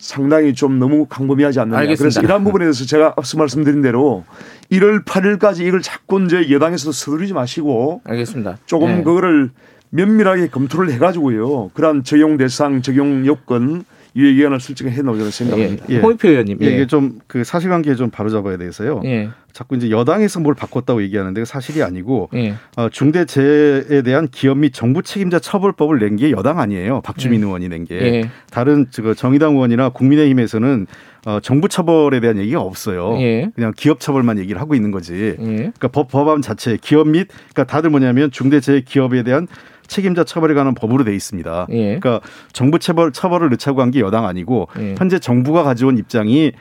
상당히 0.00 0.54
좀 0.54 0.78
너무 0.78 1.06
강범위하지 1.06 1.60
않느냐. 1.60 1.78
알겠습니다. 1.78 2.02
그래서 2.02 2.20
이러한 2.22 2.42
부분에 2.42 2.64
대해서 2.64 2.84
제가 2.86 3.14
앞서 3.16 3.38
말씀드린 3.38 3.82
대로 3.82 4.24
1월 4.72 5.04
8일까지 5.04 5.60
이걸 5.60 5.82
자꾸 5.82 6.22
이제 6.24 6.50
여당에서 6.50 6.90
서두르지 6.90 7.34
마시고 7.34 8.00
알겠습니다. 8.04 8.58
조금 8.66 8.88
예. 8.88 9.02
그거를 9.02 9.50
면밀하게 9.90 10.48
검토를 10.48 10.90
해가지고요. 10.92 11.68
그러한 11.74 12.02
적용 12.02 12.36
대상, 12.36 12.80
적용 12.80 13.26
요건 13.26 13.84
유예 14.16 14.34
기간을 14.34 14.60
설정해 14.60 15.02
놓으려고 15.02 15.26
예. 15.26 15.30
생각합니다. 15.30 15.86
예. 15.88 15.98
홍익표 15.98 16.28
의원님. 16.28 16.58
예, 16.60 16.66
예. 16.66 16.70
이게 16.74 16.86
좀 16.86 17.18
그 17.26 17.44
사실관계 17.44 17.94
좀 17.94 18.10
바로 18.10 18.28
잡아야 18.28 18.56
돼서요. 18.56 19.02
예. 19.04 19.28
자꾸 19.52 19.76
이제 19.76 19.90
여당에서 19.90 20.40
뭘 20.40 20.54
바꿨다고 20.54 21.02
얘기하는데 21.02 21.44
사실이 21.44 21.82
아니고 21.82 22.28
예. 22.34 22.54
어, 22.76 22.88
중대재해에 22.88 24.02
대한 24.02 24.28
기업 24.30 24.58
및 24.58 24.72
정부 24.72 25.02
책임자 25.02 25.38
처벌법을 25.38 25.98
낸 25.98 26.16
게 26.16 26.32
여당 26.32 26.58
아니에요. 26.58 27.00
박주민 27.02 27.42
의원이 27.44 27.68
낸 27.68 27.84
게. 27.84 27.94
예. 28.00 28.30
다른 28.50 28.86
저 28.90 29.14
정의당 29.14 29.54
의원이나 29.54 29.90
국민의힘에서는 29.90 30.86
어, 31.26 31.38
정부 31.40 31.68
처벌에 31.68 32.18
대한 32.20 32.38
얘기가 32.38 32.60
없어요. 32.60 33.16
예. 33.20 33.48
그냥 33.54 33.72
기업 33.76 34.00
처벌만 34.00 34.38
얘기를 34.38 34.60
하고 34.60 34.74
있는 34.74 34.90
거지. 34.90 35.36
예. 35.38 35.54
그러니까 35.56 35.88
법 35.88 36.08
법안 36.08 36.42
자체 36.42 36.76
기업 36.80 37.08
및 37.08 37.28
그러니까 37.52 37.64
다들 37.64 37.90
뭐냐면 37.90 38.30
중대재해 38.30 38.80
기업에 38.82 39.22
대한 39.22 39.46
책임자 39.90 40.22
처벌에 40.24 40.54
관한 40.54 40.74
법으로 40.74 41.02
돼 41.04 41.14
있습니다. 41.14 41.66
예. 41.70 41.98
그러니까 41.98 42.20
정부 42.52 42.78
처벌 42.78 43.12
처벌을 43.12 43.50
넣자고 43.50 43.82
한 43.82 43.90
게 43.90 43.98
여당 44.00 44.24
아니고 44.24 44.68
예. 44.78 44.94
현재 44.96 45.18
정부가 45.18 45.64
가져온 45.64 45.98
입장이 45.98 46.52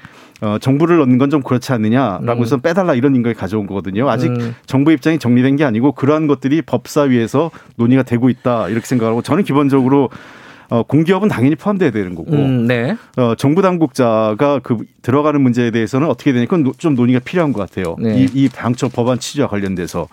어, 0.41 0.57
정부를 0.59 0.97
넣는 0.99 1.17
건 1.19 1.29
좀 1.29 1.43
그렇지 1.43 1.71
않느냐라고 1.73 2.41
해서 2.41 2.57
빼달라 2.57 2.95
이런 2.95 3.21
걸 3.21 3.33
가져온 3.35 3.67
거거든요. 3.67 4.09
아직 4.09 4.29
음. 4.31 4.55
정부 4.65 4.91
입장이 4.91 5.19
정리된 5.19 5.57
게 5.57 5.63
아니고 5.63 5.91
그러한 5.91 6.25
것들이 6.27 6.61
법사위에서 6.63 7.51
논의가 7.75 8.01
되고 8.03 8.29
있다 8.29 8.67
이렇게 8.69 8.85
생각하고 8.87 9.21
저는 9.21 9.43
기본적으로 9.43 10.09
어, 10.71 10.83
공기업은 10.83 11.27
당연히 11.29 11.55
포함돼야 11.55 11.91
되는 11.91 12.15
거고 12.15 12.31
음, 12.33 12.65
네. 12.67 12.95
어, 13.17 13.35
정부 13.35 13.61
당국자가 13.61 14.59
그 14.63 14.77
들어가는 15.01 15.39
문제에 15.41 15.71
대해서는 15.71 16.07
어떻게 16.07 16.31
되니까 16.31 16.49
그건 16.57 16.63
노- 16.63 16.73
좀 16.77 16.95
논의가 16.95 17.19
필요한 17.19 17.53
것 17.53 17.59
같아요. 17.67 17.95
네. 17.99 18.21
이, 18.21 18.27
이 18.33 18.49
방처 18.49 18.87
법안 18.87 19.19
취지와 19.19 19.47
관련돼서. 19.47 20.07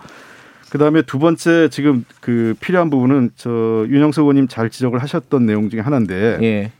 그 0.69 0.77
다음에 0.77 1.01
두 1.01 1.19
번째 1.19 1.69
지금 1.69 2.03
그 2.21 2.55
필요한 2.59 2.89
부분은 2.89 3.31
저 3.35 3.85
윤영석 3.89 4.23
의원님 4.23 4.47
잘 4.47 4.69
지적을 4.69 4.99
하셨던 5.01 5.45
내용 5.45 5.69
중에 5.69 5.79
하나인데 5.79 6.39
예. 6.41 6.71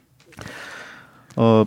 어, 1.35 1.65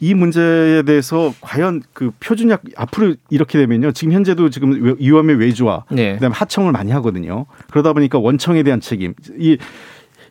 이 0.00 0.14
문제에 0.14 0.82
대해서 0.82 1.32
과연 1.40 1.82
그 1.92 2.10
표준약 2.20 2.62
앞으로 2.76 3.14
이렇게 3.30 3.58
되면요. 3.58 3.92
지금 3.92 4.12
현재도 4.14 4.50
지금 4.50 4.82
외- 4.82 4.94
위험의 4.98 5.36
외주화, 5.36 5.84
네. 5.90 6.14
그다음에 6.14 6.34
하청을 6.34 6.72
많이 6.72 6.90
하거든요. 6.92 7.46
그러다 7.70 7.92
보니까 7.92 8.18
원청에 8.18 8.62
대한 8.64 8.80
책임, 8.80 9.14
이, 9.38 9.58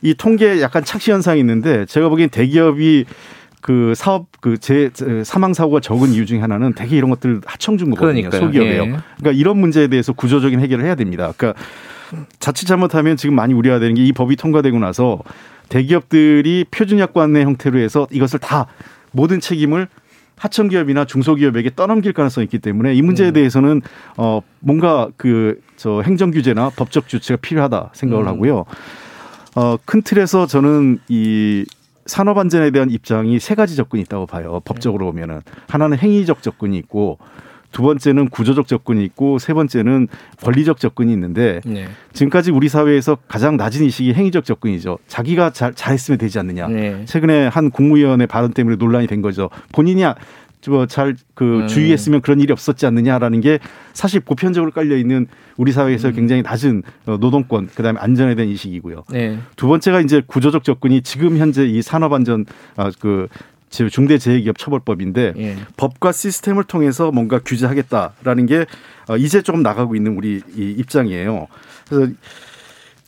이 0.01 0.13
통계에 0.13 0.59
약간 0.61 0.83
착시 0.83 1.11
현상이 1.11 1.39
있는데 1.39 1.85
제가 1.85 2.09
보기엔 2.09 2.29
대기업이 2.29 3.05
그 3.61 3.93
사업 3.95 4.27
그 4.41 4.57
제 4.57 4.89
사망 5.23 5.53
사고가 5.53 5.79
적은 5.79 6.09
이유 6.13 6.25
중에 6.25 6.39
하나는 6.39 6.73
대개 6.73 6.95
이런 6.97 7.09
것들 7.09 7.41
하청 7.45 7.77
준 7.77 7.89
거거든요. 7.91 8.29
그러니까요. 8.29 8.41
소기업에요. 8.41 8.81
예. 8.83 8.87
그러니까 9.17 9.31
이런 9.33 9.57
문제에 9.59 9.87
대해서 9.87 10.13
구조적인 10.13 10.59
해결을 10.59 10.83
해야 10.85 10.95
됩니다. 10.95 11.31
그러니까 11.37 11.61
자칫 12.39 12.65
잘못하면 12.65 13.15
지금 13.17 13.35
많이 13.35 13.53
우려가 13.53 13.79
되는 13.79 13.95
게 13.95 14.03
이 14.03 14.11
법이 14.11 14.35
통과되고 14.35 14.77
나서 14.79 15.19
대기업들이 15.69 16.65
표준약관의 16.71 17.43
형태로 17.45 17.79
해서 17.79 18.07
이것을 18.11 18.39
다 18.39 18.67
모든 19.11 19.39
책임을 19.39 19.87
하청기업이나 20.37 21.05
중소기업에게 21.05 21.71
떠넘길 21.75 22.13
가능성이 22.13 22.45
있기 22.45 22.59
때문에 22.59 22.93
이 22.95 23.01
문제에 23.01 23.31
대해서는 23.31 23.81
어 24.17 24.41
뭔가 24.59 25.09
그 25.17 25.59
저 25.77 26.01
행정 26.03 26.29
규제나 26.29 26.69
법적 26.75 27.07
조치가 27.07 27.37
필요하다 27.41 27.89
생각을 27.93 28.27
하고요. 28.27 28.65
어 29.55 29.77
큰 29.85 30.01
틀에서 30.03 30.45
저는 30.45 30.99
이 31.09 31.65
산업 32.11 32.37
안전에 32.37 32.71
대한 32.71 32.91
입장이 32.91 33.39
세 33.39 33.55
가지 33.55 33.77
접근이 33.77 34.01
있다고 34.03 34.25
봐요. 34.25 34.59
법적으로 34.65 35.05
보면은 35.05 35.39
하나는 35.69 35.97
행위적 35.97 36.43
접근이 36.43 36.77
있고 36.79 37.19
두 37.71 37.83
번째는 37.83 38.27
구조적 38.27 38.67
접근이 38.67 39.01
있고 39.05 39.39
세 39.39 39.53
번째는 39.53 40.09
권리적 40.43 40.77
접근이 40.77 41.13
있는데 41.13 41.61
네. 41.63 41.87
지금까지 42.11 42.51
우리 42.51 42.67
사회에서 42.67 43.17
가장 43.29 43.55
낮은 43.55 43.85
이식이 43.85 44.13
행위적 44.13 44.43
접근이죠. 44.43 44.97
자기가 45.07 45.51
잘, 45.51 45.73
잘했으면 45.73 46.17
되지 46.17 46.37
않느냐. 46.39 46.67
네. 46.67 47.05
최근에 47.05 47.47
한 47.47 47.71
국무위원의 47.71 48.27
발언 48.27 48.51
때문에 48.51 48.75
논란이 48.75 49.07
된 49.07 49.21
거죠. 49.21 49.49
본인이 49.71 50.03
잘그 50.61 51.61
음. 51.61 51.67
주의했으면 51.67 52.21
그런 52.21 52.39
일이 52.39 52.51
없었지 52.51 52.85
않느냐라는 52.85 53.41
게 53.41 53.59
사실 53.93 54.19
보편적으로 54.19 54.71
깔려 54.71 54.95
있는 54.95 55.27
우리 55.57 55.71
사회에서 55.71 56.09
음. 56.09 56.13
굉장히 56.13 56.41
낮은 56.41 56.83
어, 57.07 57.17
노동권 57.19 57.67
그다음에 57.67 57.99
안전에 57.99 58.35
대한 58.35 58.49
인식이고요. 58.49 59.03
네. 59.09 59.39
두 59.55 59.67
번째가 59.67 60.01
이제 60.01 60.21
구조적 60.25 60.63
접근이 60.63 61.01
지금 61.01 61.37
현재 61.37 61.65
이 61.65 61.81
산업 61.81 62.13
안전 62.13 62.45
아그 62.75 63.27
중대재해기업 63.69 64.57
처벌법인데 64.57 65.33
예. 65.37 65.55
법과 65.77 66.11
시스템을 66.11 66.65
통해서 66.65 67.11
뭔가 67.11 67.39
규제하겠다라는 67.39 68.45
게 68.45 68.65
어, 69.07 69.17
이제 69.17 69.41
조금 69.41 69.63
나가고 69.63 69.95
있는 69.95 70.17
우리 70.17 70.41
이 70.55 70.75
입장이에요. 70.77 71.47
그래서 71.87 72.13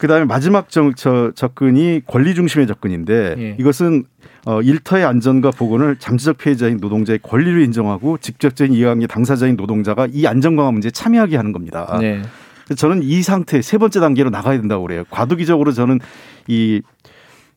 그다음에 0.04 0.26
마지막 0.26 0.70
정, 0.70 0.94
저, 0.96 1.32
접근이 1.34 2.02
권리 2.06 2.36
중심의 2.36 2.68
접근인데 2.68 3.36
예. 3.38 3.56
이것은 3.58 4.04
어, 4.46 4.62
일터의 4.62 5.06
안전과 5.06 5.52
보건을 5.52 5.96
잠재적 5.96 6.40
피해자인 6.40 6.76
노동자의 6.82 7.20
권리로 7.24 7.62
인정하고 7.62 8.18
직접적인 8.18 8.74
이해관계 8.74 9.08
당사자인 9.08 9.56
노동자가 9.56 10.10
이 10.12 10.28
안전 10.28 10.58
강화 10.58 10.72
문제에 10.72 10.92
참여하게 10.92 11.38
하는 11.38 11.54
겁니다. 11.54 11.98
네. 12.02 12.22
저는 12.76 13.02
이 13.02 13.22
상태 13.22 13.62
세 13.62 13.78
번째 13.78 14.02
단계로 14.02 14.30
나가야 14.30 14.60
된다고 14.60 14.84
그래요. 14.84 15.06
과도기적으로 15.10 15.72
저는 15.72 16.02
이 16.50 16.82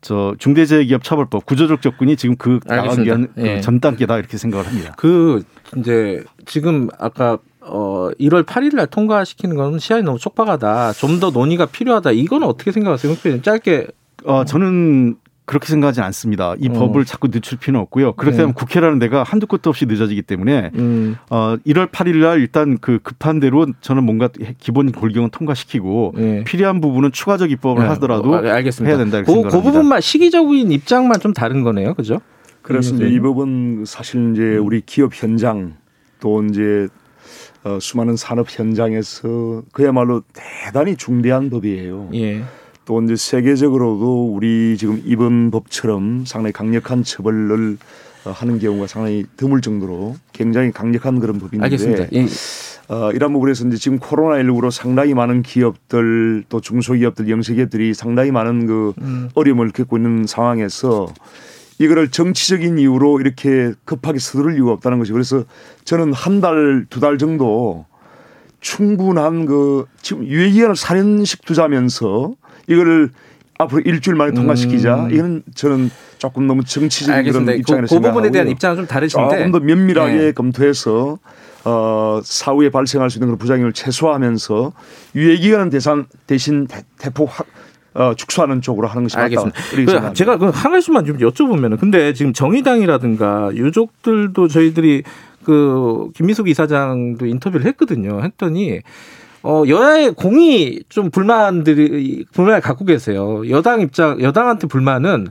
저 0.01 0.35
중대재해기업 0.37 1.03
처벌법 1.03 1.45
구조적 1.45 1.81
접근이 1.81 2.15
지금 2.15 2.35
그 2.37 2.59
나가기 2.65 3.03
위한 3.03 3.21
알겠습니다. 3.21 3.41
예. 3.41 3.55
그전 3.55 3.79
단계다 3.79 4.19
이렇게 4.19 4.37
생각을 4.37 4.65
합니다. 4.67 4.93
그 4.95 5.43
이제 5.75 6.23
지금 6.45 6.87
아까 6.99 7.39
어 7.69 8.09
1월 8.19 8.45
8일 8.45 8.75
날 8.75 8.87
통과시키는 8.87 9.55
거는 9.55 9.79
시간이 9.79 10.03
너무 10.03 10.17
촉박하다. 10.19 10.93
좀 10.93 11.19
더 11.19 11.31
논의가 11.31 11.65
필요하다. 11.67 12.11
이거는 12.11 12.47
어떻게 12.47 12.71
생각하세요? 12.71 13.13
홍 13.13 13.41
짧게 13.41 13.87
어, 14.25 14.43
저는 14.45 15.15
그렇게 15.45 15.67
생각하지 15.67 16.01
않습니다. 16.01 16.55
이 16.59 16.67
어. 16.67 16.73
법을 16.73 17.05
자꾸 17.05 17.29
늦출 17.31 17.57
필요는 17.57 17.79
없고요. 17.83 18.13
그렇게 18.13 18.35
네. 18.35 18.41
되면 18.43 18.53
국회라는 18.53 18.99
데가 18.99 19.23
한두 19.23 19.47
끝도 19.47 19.69
없이 19.69 19.85
늦어지기 19.85 20.21
때문에 20.23 20.71
음 20.75 21.15
어, 21.29 21.55
1월 21.65 21.89
8일 21.89 22.17
날 22.17 22.39
일단 22.41 22.77
그 22.79 22.99
급한 23.01 23.39
대로 23.39 23.65
저는 23.81 24.03
뭔가 24.03 24.27
기본 24.59 24.91
골경은 24.91 25.29
통과시키고 25.31 26.13
예. 26.17 26.43
필요한 26.43 26.81
부분은 26.81 27.13
추가적 27.13 27.49
입법을 27.51 27.83
네. 27.83 27.89
하더라도 27.89 28.33
어, 28.33 28.35
알겠습니다. 28.37 28.89
해야 28.89 28.97
된다 28.97 29.17
이렇게 29.17 29.31
그, 29.31 29.35
그 29.37 29.41
생각합니다. 29.43 29.71
부분만 29.71 30.01
시기적인 30.01 30.71
입장만 30.71 31.19
좀 31.21 31.33
다른 31.33 31.63
거네요. 31.63 31.93
그죠? 31.93 32.19
그렇습니다. 32.61 33.07
이 33.07 33.17
법은 33.19 33.85
사실 33.85 34.33
이제 34.33 34.57
우리 34.57 34.81
기업 34.85 35.11
현장 35.15 35.75
또 36.19 36.43
이제 36.43 36.89
어, 37.63 37.79
수많은 37.81 38.15
산업 38.15 38.47
현장에서 38.49 39.63
그야말로 39.71 40.23
대단히 40.33 40.95
중대한 40.95 41.49
법이에요. 41.49 42.09
예. 42.13 42.43
또 42.85 43.01
이제 43.01 43.15
세계적으로도 43.15 44.33
우리 44.33 44.77
지금 44.77 45.01
이번 45.05 45.51
법처럼 45.51 46.25
상당히 46.25 46.53
강력한 46.53 47.03
처벌을 47.03 47.77
어, 48.25 48.31
하는 48.31 48.59
경우가 48.59 48.87
상당히 48.87 49.25
드물 49.35 49.61
정도로 49.61 50.15
굉장히 50.33 50.71
강력한 50.71 51.19
그런 51.19 51.39
법인데 51.39 51.63
알겠습니다. 51.63 52.05
예. 52.13 52.25
어, 52.89 53.11
이런 53.11 53.33
부분에서 53.33 53.67
이제 53.67 53.77
지금 53.77 53.99
코로나19로 53.99 54.71
상당히 54.71 55.13
많은 55.13 55.41
기업들 55.41 56.45
또 56.47 56.61
중소기업들 56.61 57.29
영세기업들이 57.29 57.93
상당히 57.93 58.31
많은 58.31 58.65
그 58.65 58.93
음. 59.01 59.29
어려움을 59.33 59.71
겪고 59.71 59.97
있는 59.97 60.25
상황에서 60.25 61.07
이거를 61.79 62.09
정치적인 62.09 62.79
이유로 62.79 63.19
이렇게 63.19 63.71
급하게 63.85 64.19
서두를 64.19 64.55
이유가 64.55 64.71
없다는 64.73 64.97
것이 64.99 65.11
그래서 65.11 65.43
저는 65.85 66.13
한 66.13 66.41
달 66.41 66.85
두 66.89 66.99
달 66.99 67.17
정도 67.17 67.85
충분한 68.59 69.45
그 69.45 69.85
지금 70.01 70.25
유예기간을 70.25 70.75
4년씩 70.75 71.45
두자면서 71.45 72.33
이거를 72.67 73.11
앞으로 73.59 73.81
일주일 73.85 74.15
만에 74.15 74.31
통과시키자. 74.33 75.05
음. 75.05 75.11
이건 75.11 75.43
저는 75.55 75.89
조금 76.17 76.47
너무 76.47 76.63
정치적인 76.63 77.13
알겠습니다. 77.13 77.45
그런 77.51 77.55
그, 77.55 77.59
입장에서 77.61 77.95
그 77.95 78.01
부분에 78.01 78.31
대한. 78.31 78.47
입장은 78.49 78.75
좀 78.77 78.87
다르신데 78.87 79.37
조금 79.37 79.51
더 79.51 79.59
면밀하게 79.59 80.13
네. 80.17 80.31
검토해서 80.31 81.17
어, 81.65 82.21
사후에 82.23 82.69
발생할 82.69 83.09
수 83.09 83.17
있는 83.17 83.27
그런 83.27 83.37
부작용을 83.39 83.73
최소화하면서 83.73 84.73
유예 85.15 85.37
기간은 85.37 85.69
대상 85.69 86.05
대신 86.27 86.67
대, 86.67 86.83
대폭 86.97 87.29
확, 87.31 87.47
어, 87.97 88.13
축소하는 88.13 88.61
쪽으로 88.61 88.87
하는 88.87 89.03
것이 89.03 89.15
맞다. 89.15 89.23
알겠습니다. 89.23 89.59
생각합니다. 89.59 90.13
제가 90.13 90.37
그한 90.37 90.71
가지만 90.71 91.05
좀 91.05 91.17
여쭤보면은 91.17 91.79
근데 91.79 92.13
지금 92.13 92.31
정의당이라든가 92.31 93.49
유족들도 93.55 94.47
저희들이 94.47 95.03
그 95.43 96.09
김미숙 96.15 96.47
이사장도 96.47 97.25
인터뷰를 97.25 97.65
했거든요. 97.67 98.21
했더니 98.21 98.81
어 99.43 99.63
여야의 99.67 100.11
공이 100.13 100.81
좀 100.89 101.09
불만들이 101.09 102.25
불만을 102.33 102.61
갖고 102.61 102.85
계세요. 102.85 103.49
여당 103.49 103.81
입장 103.81 104.21
여당한테 104.21 104.67
불만은 104.67 105.27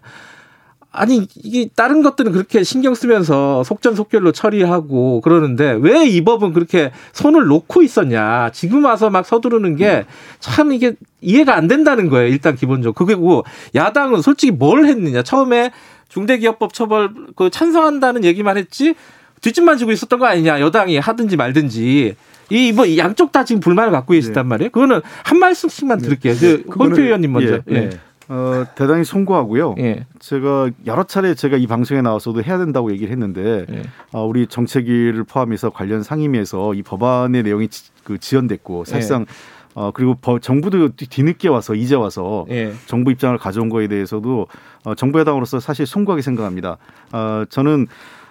아니 0.97 1.26
이게 1.43 1.69
다른 1.76 2.03
것들은 2.03 2.33
그렇게 2.33 2.62
신경 2.65 2.95
쓰면서 2.95 3.62
속전속결로 3.65 4.33
처리하고 4.33 5.21
그러는데 5.21 5.79
왜 5.81 6.07
이 6.07 6.25
법은 6.25 6.53
그렇게 6.53 6.91
손을 7.12 7.47
놓고 7.47 7.83
있었냐. 7.83 8.50
지금 8.53 8.85
와서 8.85 9.11
막 9.11 9.26
서두르는 9.26 9.76
게 9.76 10.05
참 10.41 10.73
이게 10.73 10.95
이해가 11.21 11.55
안 11.57 11.69
된다는 11.69 12.09
거예요 12.09 12.29
일단 12.29 12.57
기본적으로. 12.57 12.93
그리고 13.07 13.45
야당은 13.75 14.23
솔직히 14.23 14.53
뭘 14.53 14.87
했느냐. 14.87 15.23
처음에 15.23 15.71
중대기업법 16.09 16.73
처벌 16.73 17.11
그 17.35 17.50
찬성한다는 17.50 18.25
얘기만 18.25 18.57
했지 18.57 18.95
뒷짐만 19.43 19.76
지고 19.79 19.93
있었던 19.93 20.19
거 20.19 20.26
아니냐. 20.26 20.61
여당이 20.61 20.99
하든지 20.99 21.37
말든지. 21.37 22.15
이 22.50 22.73
뭐 22.73 22.97
양쪽 22.97 23.33
다 23.33 23.45
지금 23.45 23.61
불만을 23.61 23.91
갖고 23.91 24.12
계시단 24.12 24.47
말이에요. 24.47 24.71
그거는 24.71 25.00
한 25.25 25.38
말씀씩만 25.41 25.99
들을게요. 25.99 26.35
그 26.35 26.62
그거는- 26.69 26.81
홍표 26.91 27.03
의원님 27.03 27.33
먼저. 27.33 27.55
예, 27.71 27.75
예. 27.75 27.91
어, 28.28 28.64
대단히 28.75 29.04
송구하고요. 29.04 29.76
예. 29.78 30.04
제가 30.18 30.71
여러 30.87 31.04
차례 31.04 31.35
제가 31.35 31.56
이 31.56 31.66
방송에 31.66 32.02
나와서도 32.02 32.42
해야 32.42 32.59
된다고 32.59 32.90
얘기를 32.90 33.12
했는데 33.12 33.66
예. 33.71 33.83
어, 34.12 34.25
우리 34.26 34.47
정책위를 34.49 35.25
포함해서 35.25 35.71
관련 35.71 36.02
상임위에서 36.02 36.75
이 36.75 36.83
법안의 36.83 37.45
내용이 37.45 37.68
지, 37.68 37.90
그 38.02 38.18
지연됐고 38.18 38.85
사실상 38.85 39.26
어, 39.75 39.90
그리고 39.92 40.14
버- 40.14 40.38
정부도 40.40 40.88
뒤- 40.97 41.06
뒤늦게 41.09 41.49
와서 41.49 41.75
이제 41.75 41.95
와서 41.95 42.47
예. 42.50 42.73
정부 42.87 43.11
입장을 43.12 43.37
가져온 43.38 43.68
거에 43.68 43.87
대해서도 43.88 44.49
어, 44.85 44.95
정부 44.97 45.21
여당으로서 45.21 45.61
사실 45.61 45.87
송구하게 45.87 46.23
생각합니다. 46.23 46.78
어, 47.12 47.45
저는 47.49 47.87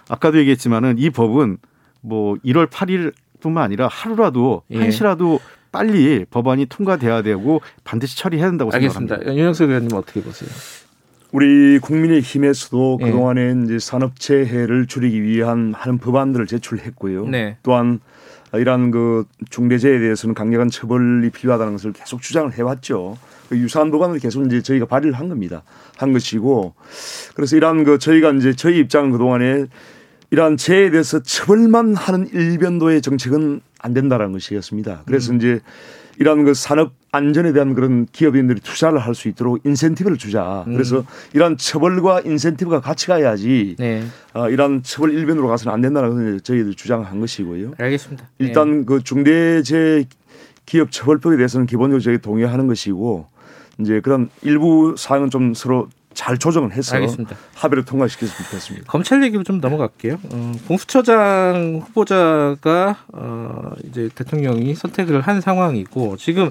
아까도 0.10 0.38
얘기했지만은 0.40 0.96
이 0.98 1.10
법은 1.10 1.58
뭐 2.02 2.36
1월 2.46 2.68
8일 2.70 3.14
뿐만 3.40 3.64
아니라 3.64 3.88
하루라도 3.88 4.64
예. 4.72 4.80
한시라도 4.80 5.40
빨리 5.75 6.24
법안이 6.29 6.67
통과돼야 6.67 7.22
되고 7.22 7.60
반드시 7.84 8.17
처리해야 8.17 8.48
된다고 8.48 8.72
알겠습니다. 8.74 9.15
생각합니다. 9.15 9.41
윤영석 9.41 9.67
의원님 9.67 9.94
어떻게 9.94 10.22
보세요? 10.22 10.50
우리 11.34 11.79
국민의힘에서도 11.79 13.00
예. 13.01 13.05
그동안에 13.05 13.55
이제 13.65 13.77
산업재해를 13.77 14.88
줄이기 14.88 15.22
위한 15.22 15.74
하는 15.75 15.98
법안들을 15.98 16.48
제출했고요. 16.48 17.27
네. 17.27 17.58
또한 17.62 18.00
이러한 18.53 18.91
그 18.91 19.25
중대재해에 19.50 20.00
대해서는 20.00 20.34
강력한 20.34 20.70
처벌이 20.70 21.29
필요하다는 21.29 21.74
것을 21.74 21.91
계속 21.91 22.22
주장을 22.22 22.53
해왔죠. 22.53 23.17
그 23.50 23.58
유사한 23.58 23.91
법안을 23.91 24.20
계속 24.20 24.46
이제 24.46 24.62
저희가 24.62 24.86
발의를 24.86 25.12
한 25.20 25.27
겁니다. 25.27 25.63
한 25.98 26.13
것이고 26.13 26.74
그래서 27.36 27.58
이러한 27.58 27.84
그 27.84 28.00
저희가 28.00 28.32
이제 28.32 28.53
저희 28.53 28.79
입장은 28.79 29.12
그동안에 29.12 29.65
이러한 30.36 30.58
재해에 30.58 30.89
대해서 30.92 31.24
처벌만 31.24 31.96
하는 31.96 32.27
일변도의 32.27 33.01
정책은 33.01 33.62
안 33.80 33.94
된다라는 33.94 34.34
것이었습니다. 34.34 35.04
그래서 35.06 35.32
음. 35.32 35.38
이제 35.38 35.62
이러한 36.20 36.44
그 36.44 36.54
산업 36.54 36.92
안전에 37.13 37.54
대한 37.54 37.74
그런 37.74 38.06
기업인들이 38.12 38.60
투자를 38.60 39.00
할 39.00 39.15
수 39.15 39.30
있도록 39.30 39.65
인센티브를 39.65 40.18
주자. 40.18 40.65
음. 40.68 40.74
그래서 40.74 41.06
이러한 41.32 41.56
처벌과 41.56 42.20
인센티브가 42.25 42.81
같이 42.81 43.07
가야지 43.07 43.77
네. 43.79 44.03
어, 44.33 44.50
이러한 44.50 44.83
처벌 44.83 45.14
일변으로 45.14 45.48
가서는 45.48 45.74
안 45.74 45.79
된다는 45.79 46.10
것을 46.10 46.42
저희들 46.42 46.74
주장한 46.74 47.22
것이고요. 47.22 47.75
알겠습니다. 47.77 48.27
일단 48.40 48.86
그 48.86 49.01
중대재해 49.01 50.03
기업 50.66 50.92
처벌법에 50.92 51.38
대해서는 51.38 51.66
기본적으로 51.66 52.01
저희 52.01 52.18
동의하는 52.18 52.68
것이고 52.68 53.25
이제 53.79 54.01
그런 54.01 54.29
일부 54.42 54.96
사항은 54.98 55.29
좀 55.29 55.53
서로 55.53 55.88
잘 56.16 56.38
조정을 56.38 56.72
해서 56.72 56.96
알겠습니다. 56.96 57.36
합의를 57.54 57.86
통과시켰으면 57.86 58.38
좋겠습니다. 58.46 58.92
검찰 58.92 59.24
얘기로 59.24 59.44
좀 59.44 59.60
넘어갈게요. 59.60 60.20
어, 60.32 60.51
공수처장 60.68 61.84
후보자가 61.86 62.98
어, 63.14 63.72
이제 63.84 64.10
대통령이 64.16 64.74
선택을 64.74 65.22
한 65.22 65.42
상황이고 65.42 66.18
지금 66.18 66.50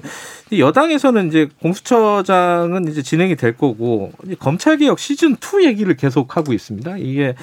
이 0.51 0.61
여당에서는 0.61 1.27
이제 1.27 1.49
공수처장은 1.61 2.87
이제 2.87 3.01
진행이 3.01 3.35
될 3.35 3.57
거고 3.57 4.13
이제 4.23 4.35
검찰 4.39 4.77
개혁 4.77 4.99
시즌 4.99 5.35
2 5.35 5.65
얘기를 5.65 5.95
계속 5.97 6.37
하고 6.37 6.53
있습니다. 6.53 6.97
이게 6.99 7.35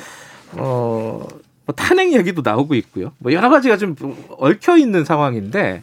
어, 0.52 1.26
뭐 1.66 1.74
탄핵 1.76 2.12
얘기도 2.12 2.42
나오고 2.44 2.74
있고요. 2.76 3.12
뭐 3.18 3.32
여러 3.32 3.50
가지가 3.50 3.76
좀 3.76 3.96
얽혀 4.38 4.78
있는 4.78 5.04
상황인데 5.04 5.82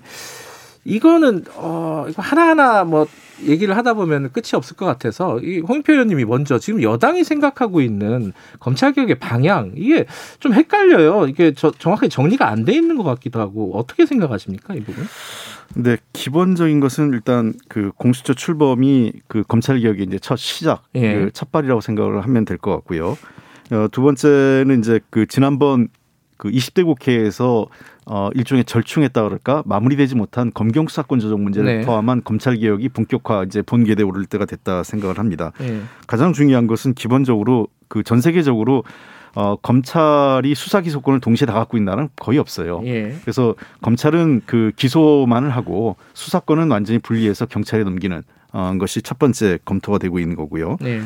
이거는 0.90 1.46
어 1.56 2.06
이거 2.10 2.22
하나하나 2.22 2.84
뭐 2.84 3.08
얘기를 3.44 3.78
하다 3.78 3.94
보면 3.94 4.32
끝이 4.34 4.50
없을 4.54 4.76
것 4.76 4.86
같아서 4.86 5.40
이 5.40 5.60
홍표 5.60 5.94
의원님이 5.94 6.26
먼저 6.26 6.60
지금 6.60 6.82
여당이 6.84 7.24
생각하고 7.24 7.80
있는 7.80 8.34
검찰 8.60 8.92
개혁의 8.92 9.16
방향 9.20 9.72
이게 9.76 10.06
좀 10.40 10.54
헷갈려요. 10.54 11.28
이게 11.28 11.54
저, 11.56 11.72
정확하게 11.72 12.10
정리가 12.10 12.50
안 12.50 12.66
돼 12.66 12.74
있는 12.74 12.98
것 12.98 13.04
같기도 13.04 13.40
하고 13.40 13.78
어떻게 13.78 14.06
생각하십니까 14.06 14.76
이 14.76 14.82
부분? 14.82 15.06
근데 15.74 15.98
기본적인 16.14 16.80
것은 16.82 17.14
일단 17.14 17.54
그 17.70 17.92
공수처 17.96 18.34
출범이 18.34 19.14
그 19.28 19.44
검찰 19.48 19.80
개혁의 19.80 20.08
이제 20.08 20.20
첫 20.20 20.36
시작, 20.38 20.84
예. 20.96 21.14
그 21.14 21.32
첫발이라고 21.32 21.80
생각을 21.80 22.22
하면 22.24 22.44
될 22.44 22.58
것 22.58 22.72
같고요. 22.76 23.18
어, 23.72 23.88
두 23.92 24.02
번째는 24.02 24.80
이제 24.80 25.00
그 25.12 25.28
지난번 25.28 25.88
그 26.40 26.50
20대 26.50 26.86
국회에서 26.86 27.68
어 28.06 28.30
일종의 28.34 28.64
절충했다 28.64 29.22
그럴까 29.24 29.62
마무리되지 29.66 30.16
못한 30.16 30.52
검경 30.54 30.88
수사권 30.88 31.20
조정 31.20 31.44
문제를 31.44 31.80
네. 31.80 31.86
포함한 31.86 32.24
검찰 32.24 32.56
개혁이 32.56 32.88
본격화 32.90 33.44
이제 33.44 33.62
본궤대에 33.62 34.06
오를 34.06 34.26
때가 34.26 34.46
됐다 34.46 34.84
생각을 34.84 35.20
합니다. 35.20 35.52
예. 35.60 35.82
가장 36.08 36.32
중요한 36.32 36.66
것은 36.66 36.94
기본적으로 36.94 37.68
그 37.90 38.04
전 38.04 38.22
세계적으로 38.22 38.86
어 39.36 39.58
검찰이 39.58 40.56
수사 40.56 40.80
기소권을 40.80 41.20
동시에 41.20 41.46
다 41.46 41.54
갖고 41.54 41.76
있는 41.76 41.92
나라는 41.92 42.10
거의 42.16 42.40
없어요. 42.40 42.82
예. 42.86 43.14
그래서 43.22 43.54
검찰은 43.82 44.44
그 44.46 44.72
기소만을 44.78 45.50
하고 45.50 45.98
수사권은 46.14 46.72
완전히 46.72 47.00
분리해서 47.00 47.48
경찰에 47.48 47.84
넘기는 47.84 48.24
어, 48.54 48.74
것이 48.80 49.02
첫 49.02 49.20
번째 49.20 49.60
검토가 49.66 49.98
되고 49.98 50.20
있는 50.20 50.38
거고요. 50.38 50.78
네. 50.80 51.02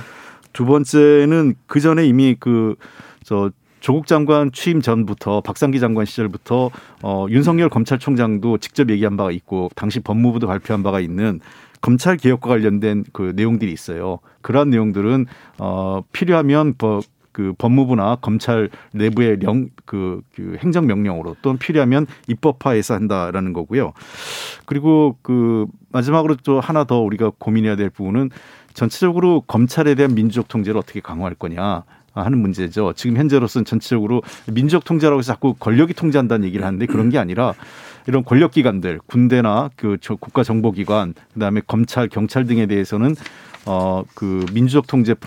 두 0.54 0.66
번째는 0.66 1.56
그 1.66 1.80
전에 1.80 2.06
이미 2.06 2.36
그 2.40 2.76
저 3.24 3.52
조국 3.84 4.08
장관 4.08 4.50
취임 4.54 4.80
전부터 4.80 5.42
박상기 5.42 5.82
장관 5.82 6.06
시절부터 6.06 6.72
어 7.04 7.26
윤석열 7.30 7.68
검찰총장도 7.68 8.60
직접 8.60 8.90
얘기한 8.90 9.18
바가 9.18 9.32
있고 9.32 9.70
당시 9.76 10.00
법무부도 10.00 10.48
발표한 10.48 10.84
바가 10.84 11.02
있는 11.02 11.42
검찰 11.82 12.16
개혁과 12.16 12.48
관련된 12.48 13.04
그 13.12 13.34
내용들이 13.36 13.74
있어요. 13.74 14.20
그러한 14.42 14.70
내용들은 14.70 15.26
어 15.60 16.02
필요하면 16.14 16.76
법 16.78 17.04
그 17.34 17.52
법무부나 17.58 18.18
검찰 18.22 18.70
내부의 18.94 19.40
령, 19.40 19.70
그, 19.86 20.22
그 20.36 20.56
행정명령으로 20.64 21.36
또는 21.42 21.58
필요하면 21.58 22.06
입법화해서 22.28 22.94
한다라는 22.94 23.52
거고요. 23.52 23.92
그리고 24.66 25.18
그 25.22 25.66
마지막으로 25.92 26.38
또 26.46 26.62
하나 26.62 26.86
더 26.86 27.00
우리가 27.00 27.32
고민해야 27.38 27.76
될 27.76 27.90
부분은 27.90 28.30
전체적으로 28.74 29.42
검찰에 29.42 29.96
대한 29.96 30.16
민주적 30.16 30.48
통제를 30.48 30.80
어떻게 30.80 31.00
강화할 31.00 31.36
거냐 31.36 31.84
하는 32.14 32.40
문제죠. 32.40 32.94
지금 32.96 33.18
현재로서는 33.18 33.66
전체적으로 33.66 34.22
민주적 34.52 34.84
통제라고 34.84 35.20
해서 35.20 35.34
자꾸 35.34 35.54
권력이 35.56 35.94
통제한다는 35.94 36.46
얘기를 36.46 36.66
하는데 36.66 36.86
그런 36.86 37.10
게 37.10 37.18
아니라 37.18 37.54
이런 38.08 38.24
권력 38.24 38.52
기관들, 38.52 39.00
군대나 39.06 39.70
그저 39.76 40.16
국가 40.16 40.44
정보 40.44 40.72
기관, 40.72 41.14
그다음에 41.34 41.62
검찰, 41.66 42.08
경찰 42.08 42.46
등에 42.46 42.66
대해서는 42.66 43.16
어그 43.66 44.46
민주적 44.54 44.88
통제와 44.88 45.18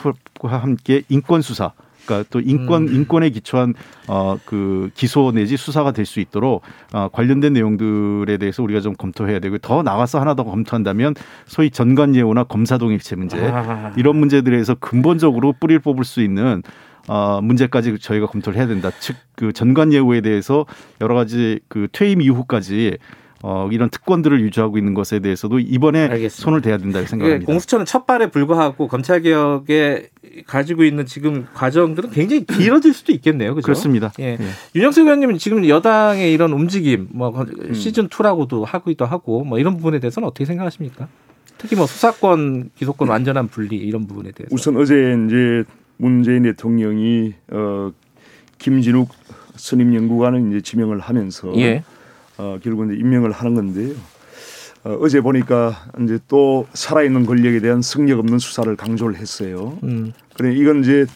함께 0.42 1.02
인권 1.08 1.42
수사. 1.42 1.72
그러니까 2.06 2.28
또 2.30 2.40
인권 2.40 2.88
인권에 2.88 3.30
기초한 3.30 3.74
어 4.08 4.36
그 4.44 4.90
기소 4.94 5.32
내지 5.32 5.56
수사가 5.56 5.92
될 5.92 6.06
수 6.06 6.20
있도록 6.20 6.62
어 6.92 7.08
관련된 7.12 7.52
내용들에 7.52 8.36
대해서 8.36 8.62
우리가 8.62 8.80
좀 8.80 8.94
검토해야 8.94 9.40
되고 9.40 9.58
더 9.58 9.82
나가서 9.82 10.20
하나 10.20 10.34
더 10.34 10.44
검토한다면 10.44 11.14
소위 11.46 11.70
전관 11.70 12.14
예우나 12.14 12.44
검사 12.44 12.78
동일체 12.78 13.16
문제 13.16 13.38
아. 13.50 13.92
이런 13.96 14.16
문제들에서 14.16 14.76
근본적으로 14.76 15.52
뿌리를 15.52 15.80
뽑을 15.80 16.04
수 16.04 16.22
있는 16.22 16.62
어, 17.08 17.40
문제까지 17.42 17.98
저희가 17.98 18.26
검토를 18.26 18.58
해야 18.58 18.66
된다. 18.66 18.90
즉, 18.98 19.16
그 19.36 19.52
전관 19.52 19.92
예우에 19.92 20.20
대해서 20.20 20.66
여러 21.00 21.14
가지 21.14 21.60
그 21.68 21.86
퇴임 21.92 22.20
이후까지 22.20 22.98
어, 23.42 23.68
이런 23.70 23.90
특권들을 23.90 24.40
유지하고 24.40 24.78
있는 24.78 24.94
것에 24.94 25.20
대해서도 25.20 25.58
이번에 25.58 26.08
알겠습니다. 26.08 26.42
손을 26.42 26.62
대야 26.62 26.78
된다고 26.78 27.06
생각합니다. 27.06 27.46
공수처는 27.46 27.84
첫 27.84 28.06
발에 28.06 28.30
불과하고 28.30 28.88
검찰 28.88 29.20
개혁에 29.20 30.08
가지고 30.46 30.84
있는 30.84 31.06
지금 31.06 31.46
과정들은 31.54 32.10
굉장히 32.10 32.44
길어질 32.44 32.94
수도 32.94 33.12
있겠네요. 33.12 33.54
그죠? 33.54 33.64
그렇습니다. 33.64 34.12
예. 34.18 34.38
예. 34.40 34.46
윤영석 34.74 35.04
의원님은 35.04 35.38
지금 35.38 35.68
여당의 35.68 36.32
이런 36.32 36.52
움직임, 36.52 37.08
뭐 37.10 37.30
음. 37.30 37.74
시즌 37.74 38.08
2라고도 38.08 38.64
하기도 38.64 39.04
하고, 39.04 39.44
뭐 39.44 39.58
이런 39.58 39.76
부분에 39.76 39.98
대해서는 40.00 40.26
어떻게 40.26 40.44
생각하십니까? 40.44 41.08
특히 41.58 41.76
뭐 41.76 41.86
수사권, 41.86 42.70
기소권 42.74 43.08
완전한 43.08 43.48
분리 43.48 43.76
이런 43.76 44.06
부분에 44.06 44.32
대해서. 44.32 44.54
우선 44.54 44.76
어제 44.76 44.94
이제 45.26 45.64
문재인 45.96 46.42
대통령이 46.42 47.34
어 47.50 47.92
김진욱 48.58 49.08
선임 49.54 49.94
연구관을 49.94 50.48
이제 50.50 50.60
지명을 50.60 51.00
하면서 51.00 51.52
예. 51.56 51.82
어 52.38 52.58
결국 52.62 52.86
이제 52.86 53.00
임명을 53.00 53.32
하는 53.32 53.54
건데요. 53.54 53.94
어, 54.84 54.98
어제 55.00 55.20
보니까 55.20 55.86
이제 56.02 56.18
또 56.28 56.66
살아있는 56.72 57.26
권력에 57.26 57.60
대한 57.60 57.82
승력 57.82 58.18
없는 58.20 58.38
수사를 58.38 58.74
강조를 58.76 59.16
했어요. 59.16 59.78
음. 59.82 60.12
그래 60.34 60.54
이건 60.54 60.82
이제 60.82 61.06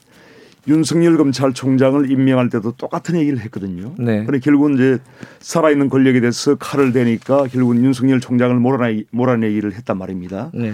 윤석열 0.68 1.16
검찰총장을 1.16 2.10
임명할 2.10 2.50
때도 2.50 2.72
똑같은 2.72 3.18
얘기를 3.18 3.38
했거든요. 3.40 3.94
네. 3.98 4.24
그래 4.24 4.38
결국은 4.38 4.74
이제 4.74 4.98
살아있는 5.40 5.88
권력에 5.88 6.20
대해서 6.20 6.54
칼을 6.56 6.92
대니까 6.92 7.46
결국은 7.46 7.82
윤석열 7.82 8.20
총장을 8.20 8.54
몰아내, 8.56 9.04
몰아내기를 9.10 9.74
했단 9.74 9.96
말입니다. 9.98 10.50
네. 10.52 10.72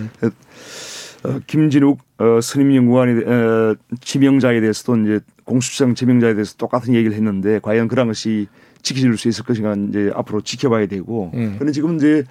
어, 1.24 1.40
김진욱 1.46 2.00
어, 2.18 2.40
선임연구관의 2.40 3.24
어, 3.26 3.76
지명자에 4.00 4.61
대해서도 4.61 4.96
이제 5.02 5.20
공수처장 5.44 5.94
지명자에 5.94 6.35
대해서 6.35 6.56
똑같은 6.56 6.94
얘기를 6.94 7.16
했는데 7.16 7.59
과연 7.62 7.88
그런 7.88 8.09
것이 8.09 8.48
지켜질 8.82 9.16
수 9.18 9.28
있을 9.28 9.44
것인가 9.44 9.74
이제 9.88 10.10
앞으로 10.14 10.40
지켜봐야 10.40 10.86
되고 10.86 11.30
예. 11.34 11.52
그런데 11.54 11.72
지금 11.72 11.96
이제 11.96 12.24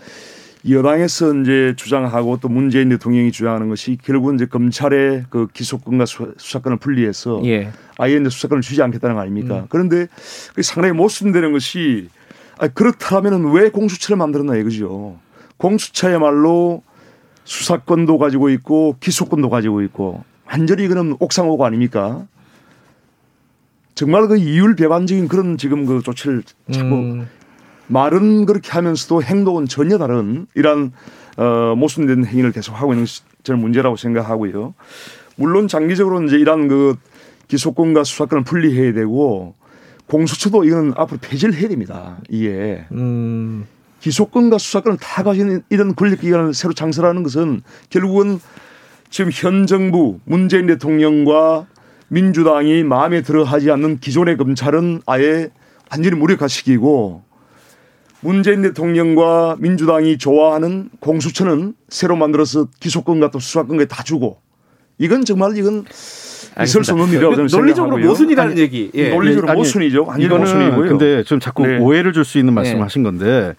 여당에서 0.68 1.34
이제 1.42 1.74
주장하고 1.78 2.40
또 2.42 2.50
문재인 2.50 2.90
대통령이 2.90 3.32
주장하는 3.32 3.70
것이 3.70 3.98
결국은 4.04 4.36
이제 4.36 4.46
검찰의 4.48 5.26
그 5.30 5.48
기소권과 5.54 6.06
수- 6.08 6.34
수사권을 6.38 6.78
분리해서 6.78 7.42
예. 7.46 7.70
아예 7.98 8.16
이제 8.16 8.30
수사권을 8.30 8.62
주지 8.62 8.82
않겠다는 8.82 9.16
거 9.16 9.22
아닙니까? 9.22 9.66
그런데 9.70 10.08
그게 10.50 10.62
상당히 10.64 10.96
모순되는 10.96 11.52
것이 11.52 12.10
아 12.58 12.68
그렇다면은 12.68 13.52
왜 13.52 13.70
공수처를 13.70 14.18
만들었나 14.18 14.56
이거죠. 14.56 15.18
공수처야말로 15.58 16.82
수사권도 17.44 18.18
가지고 18.18 18.50
있고 18.50 18.96
기소권도 19.00 19.50
가지고 19.50 19.82
있고 19.84 20.24
완전히 20.48 20.86
이거는 20.86 21.18
옥상호고 21.20 21.64
아닙니까? 21.66 22.26
정말 23.96 24.28
그 24.28 24.38
이율 24.38 24.76
배반적인 24.76 25.30
그런 25.30 25.58
지금 25.58 25.86
그 25.86 26.02
조치를 26.04 26.44
자꾸 26.72 26.96
음. 26.96 27.30
말은 27.88 28.46
그렇게 28.46 28.70
하면서도 28.72 29.24
행동은 29.24 29.68
전혀 29.68 29.98
다른 29.98 30.48
이러한 30.54 30.92
어, 31.38 31.76
모순된 31.76 32.26
행위를 32.26 32.52
계속 32.52 32.74
하고 32.74 32.94
있는 32.94 33.04
것이 33.04 33.22
저는 33.44 33.62
문제라고 33.62 33.96
생각하고요. 33.96 34.74
물론 35.38 35.68
장기적으로 35.68 36.24
이제 36.24 36.38
이러한 36.38 36.68
그 36.68 36.96
기소권과 37.48 38.04
수사권을 38.04 38.44
분리해야 38.44 38.94
되고 38.94 39.56
공수처도 40.08 40.66
이건 40.66 40.94
앞으로 40.98 41.20
폐지를 41.22 41.54
해야 41.56 41.70
됩니다. 41.70 42.18
이게 42.30 42.86
음. 42.92 43.66
기소권과 44.02 44.58
수사권을 44.58 44.98
다 44.98 45.24
가진 45.24 45.64
이런 45.70 45.96
권력기관을 45.96 46.54
새로 46.54 46.74
창설하는 46.74 47.24
것은 47.24 47.62
결국은 47.90 48.40
지금 49.10 49.32
현 49.34 49.66
정부 49.68 50.20
문재인 50.26 50.68
대통령과 50.68 51.68
민주당이 52.08 52.84
마음에 52.84 53.22
들어 53.22 53.44
하지 53.44 53.72
않는 53.72 54.00
기존의 54.00 54.38
검찰은 54.38 55.02
아예 55.06 55.50
완전히 55.92 56.16
무력화시키고 56.18 57.24
문재인 58.22 58.62
대통령과 58.64 59.58
민주당이 59.60 60.18
좋아하는 60.18 60.90
공수처는 61.00 61.74
새로 61.90 62.16
만들어서 62.16 62.68
기소권과 62.80 63.32
또 63.32 63.40
수사권까지 63.40 63.88
다 63.88 64.04
주고 64.04 64.40
이건 64.98 65.26
정말 65.26 65.58
이건 65.58 65.86
있을 66.64 66.84
수 66.84 66.94
없는 66.94 67.10
일이라고 67.10 67.36
저는 67.36 67.48
논리적으로. 67.52 67.98
모순이라는 67.98 68.52
아니, 68.54 68.62
얘기. 68.62 68.90
예. 68.94 69.10
논리적으로 69.10 69.50
아니, 69.52 69.58
모순이죠. 69.60 70.08
이거는 70.18 70.40
모순이고요. 70.40 70.90
근데 70.90 71.24
좀 71.24 71.40
자꾸 71.40 71.68
네. 71.68 71.78
오해를 71.80 72.14
줄 72.14 72.24
수 72.24 72.40
있는 72.40 72.54
말씀을 72.54 72.78
네. 72.78 72.84
하신 72.84 73.04
건데 73.04 73.54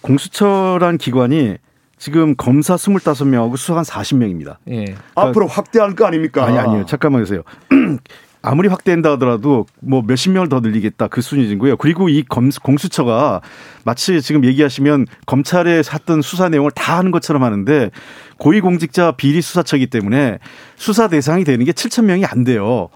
공수처란 0.00 0.98
기관이 0.98 1.56
지금 2.02 2.34
검사 2.34 2.74
25명하고 2.74 3.56
수사관 3.56 3.84
40명입니다. 3.84 4.56
예. 4.68 4.96
앞으로 5.14 5.46
확대할 5.46 5.94
거 5.94 6.04
아닙니까? 6.04 6.44
아니 6.44 6.58
아니요. 6.58 6.84
잠깐만 6.84 7.22
보세요. 7.22 7.44
아무리 8.42 8.66
확대한다 8.66 9.12
하더라도 9.12 9.66
뭐 9.80 10.02
몇십 10.04 10.32
명을 10.32 10.48
더 10.48 10.58
늘리겠다 10.58 11.06
그 11.06 11.20
수준이고요. 11.20 11.76
그리고 11.76 12.08
이 12.08 12.24
검, 12.28 12.50
공수처가 12.50 13.40
마치 13.84 14.20
지금 14.20 14.44
얘기하시면 14.44 15.06
검찰에 15.26 15.84
샀던 15.84 16.22
수사 16.22 16.48
내용을 16.48 16.72
다 16.72 16.98
하는 16.98 17.12
것처럼 17.12 17.44
하는데 17.44 17.92
고위공직자 18.38 19.12
비리 19.12 19.40
수사처이기 19.40 19.86
때문에 19.88 20.38
수사 20.76 21.08
대상이 21.08 21.44
되는 21.44 21.64
게 21.64 21.72
7천 21.72 22.04
명이 22.04 22.24
안 22.24 22.44
돼요. 22.44 22.88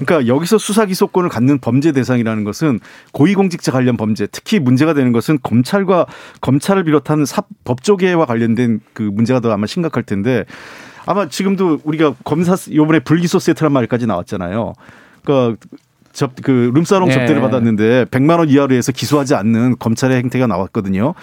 그러니까 0.00 0.26
여기서 0.26 0.58
수사 0.58 0.84
기소권을 0.84 1.28
갖는 1.28 1.58
범죄 1.58 1.92
대상이라는 1.92 2.44
것은 2.44 2.80
고위공직자 3.12 3.72
관련 3.72 3.96
범죄, 3.96 4.26
특히 4.26 4.58
문제가 4.58 4.94
되는 4.94 5.12
것은 5.12 5.38
검찰과 5.42 6.06
검찰을 6.40 6.84
비롯한 6.84 7.24
사, 7.24 7.42
법조계와 7.64 8.26
관련된 8.26 8.80
그 8.92 9.02
문제가 9.02 9.40
더 9.40 9.50
아마 9.52 9.66
심각할 9.66 10.02
텐데 10.02 10.44
아마 11.06 11.28
지금도 11.28 11.80
우리가 11.84 12.14
검사 12.24 12.56
요번에 12.72 13.00
불기소 13.00 13.38
세트란 13.38 13.72
말까지 13.72 14.06
나왔잖아요. 14.06 14.74
그러니까 15.24 15.58
접, 16.12 16.32
그 16.42 16.70
룸사롱 16.74 17.08
네. 17.08 17.14
접대를 17.14 17.40
받았는데 17.40 18.06
100만 18.06 18.38
원 18.38 18.48
이하로 18.48 18.74
해서 18.74 18.92
기소하지 18.92 19.34
않는 19.34 19.76
검찰의 19.78 20.18
행태가 20.18 20.46
나왔거든요. 20.46 21.14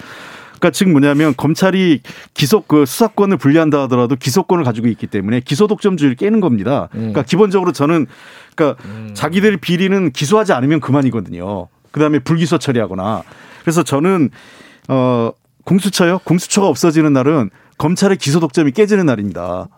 그러니까 0.59 0.71
지금 0.71 0.91
뭐냐면 0.91 1.33
검찰이 1.35 2.01
기소 2.33 2.61
그 2.61 2.85
수사권을 2.85 3.37
분리한다 3.37 3.81
하더라도 3.83 4.15
기소권을 4.15 4.63
가지고 4.63 4.87
있기 4.87 5.07
때문에 5.07 5.39
기소 5.39 5.67
독점주의를 5.67 6.15
깨는 6.15 6.41
겁니다. 6.41 6.89
그러니까 6.91 7.23
기본적으로 7.23 7.71
저는 7.71 8.05
그러니까 8.55 8.83
자기들 9.13 9.57
비리는 9.57 10.11
기소하지 10.11 10.53
않으면 10.53 10.81
그만이거든요. 10.81 11.67
그다음에 11.91 12.19
불기소 12.19 12.57
처리하거나. 12.57 13.23
그래서 13.61 13.83
저는 13.83 14.29
어 14.89 15.31
공수처요. 15.63 16.19
공수처가 16.23 16.67
없어지는 16.67 17.13
날은 17.13 17.49
검찰의 17.77 18.17
기소 18.17 18.39
독점이 18.39 18.71
깨지는 18.71 19.05
날입니다. 19.05 19.69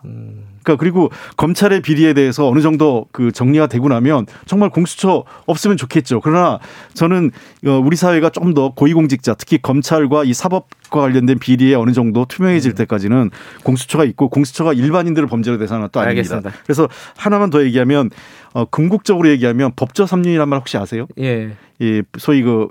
그러니까 0.62 0.76
그리고 0.80 1.10
검찰의 1.36 1.82
비리에 1.82 2.14
대해서 2.14 2.48
어느 2.48 2.60
정도 2.60 3.06
그 3.12 3.32
정리가 3.32 3.66
되고 3.66 3.88
나면 3.88 4.26
정말 4.46 4.70
공수처 4.70 5.24
없으면 5.46 5.76
좋겠죠. 5.76 6.20
그러나 6.20 6.58
저는 6.94 7.30
어, 7.66 7.70
우리 7.84 7.96
사회가 7.96 8.30
좀 8.30 8.52
더 8.52 8.72
고위공직자 8.74 9.32
특히 9.34 9.56
검찰과 9.56 10.24
이 10.24 10.34
사법과 10.34 11.00
관련된 11.00 11.38
비리에 11.38 11.74
어느 11.74 11.92
정도 11.92 12.26
투명해질 12.26 12.74
때까지는 12.74 13.30
공수처가 13.64 14.04
있고 14.04 14.28
공수처가 14.28 14.74
일반인들을 14.74 15.26
범죄로 15.28 15.56
대상은 15.56 15.88
또 15.90 16.00
아닙니다. 16.00 16.34
알겠습니다. 16.36 16.62
그래서 16.64 16.88
하나만 17.16 17.48
더 17.48 17.64
얘기하면 17.64 18.10
어, 18.52 18.66
궁극적으로 18.66 19.28
얘기하면 19.30 19.72
법조 19.74 20.04
삼륜이란 20.04 20.50
말 20.50 20.58
혹시 20.58 20.76
아세요? 20.76 21.06
예. 21.18 21.52
이 21.78 22.02
소위 22.18 22.42
그 22.42 22.68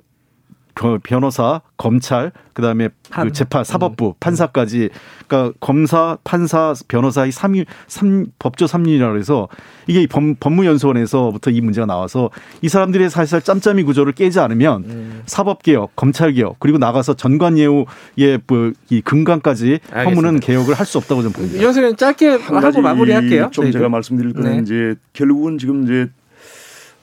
변- 0.76 1.00
변호사, 1.02 1.62
검찰, 1.78 2.32
그다음에 2.54 2.90
판. 3.10 3.28
그 3.28 3.34
재판, 3.34 3.64
사법부, 3.64 4.16
판사까지 4.20 4.90
그러니까 5.28 5.54
검사, 5.60 6.18
판사, 6.24 6.74
변호사의 6.88 7.32
삼위 7.32 7.66
삼 7.88 8.26
법조 8.40 8.68
삼륜이라고 8.68 9.18
해서 9.18 9.48
이게 9.88 10.06
법, 10.08 10.40
법무연수원에서부터 10.40 11.50
이 11.52 11.62
문제가 11.62 11.86
나와서 11.88 12.30
이 12.62 12.70
사람들의 12.70 13.10
사실 13.10 13.42
짬짬이 13.42 13.84
구조를 13.84 14.14
깨지 14.14 14.40
않으면 14.40 14.84
음. 14.86 15.22
사법 15.26 15.64
개혁, 15.64 15.96
검찰 15.96 16.34
개혁 16.34 16.58
그리고 16.60 16.78
나가서 16.78 17.14
전관예우의 17.16 18.40
뭐이 18.48 19.02
근간까지. 19.04 19.80
허무는 20.06 20.40
개혁을 20.40 20.74
할 20.76 20.86
수 20.86 20.98
없다고 20.98 21.22
저는 21.22 21.34
봅니다. 21.34 21.58
이 21.58 21.62
선생님 21.62 21.96
짧게 21.96 22.30
한 22.32 22.64
하고 22.64 22.82
마무리할게요. 22.82 23.44
좀 23.52 23.64
저희도. 23.64 23.78
제가 23.80 23.88
말씀드릴 23.90 24.34
거는 24.34 24.52
네. 24.58 24.62
이제 24.62 24.96
결국은 25.14 25.58
지금 25.58 25.84
이제 25.84 26.10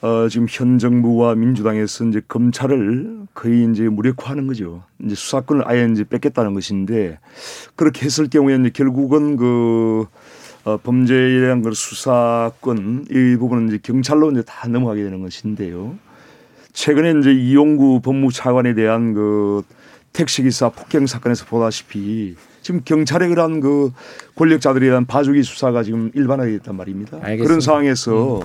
어 0.00 0.28
지금 0.28 0.46
현 0.48 0.78
정부와 0.78 1.34
민주당에서 1.34 2.04
이제 2.04 2.20
검찰을 2.28 3.26
거의 3.34 3.68
이제 3.70 3.88
무력화하는 3.88 4.46
거죠. 4.46 4.84
이제 5.04 5.14
수사권을 5.14 5.64
아예 5.66 5.88
이제 5.90 6.04
뺏겠다는 6.04 6.54
것인데 6.54 7.18
그렇게 7.74 8.06
했을 8.06 8.28
경우에 8.28 8.56
이제 8.56 8.70
결국은 8.70 9.36
그 9.36 10.06
어, 10.64 10.76
범죄에 10.76 11.40
대한 11.40 11.62
그 11.62 11.72
수사권 11.72 13.06
이 13.10 13.36
부분은 13.38 13.68
이제 13.68 13.78
경찰로 13.82 14.30
이제 14.30 14.42
다 14.42 14.68
넘어가게 14.68 15.02
되는 15.02 15.20
것인데요. 15.22 15.98
최근에 16.72 17.18
이제 17.18 17.32
이용구 17.32 18.00
법무차관에 18.02 18.74
대한 18.74 19.14
그 19.14 19.62
택시기사 20.12 20.70
폭행 20.70 21.06
사건에서 21.06 21.44
보다시피 21.46 22.36
지금 22.62 22.82
경찰의 22.84 23.30
그런 23.30 23.60
그 23.60 23.90
권력자들에 24.36 24.86
대한 24.86 25.06
봐주기 25.06 25.42
수사가 25.42 25.82
지금 25.82 26.10
일반화됐단 26.14 26.76
말입니다. 26.76 27.16
알겠습니다. 27.16 27.44
그런 27.44 27.60
상황에서 27.60 28.42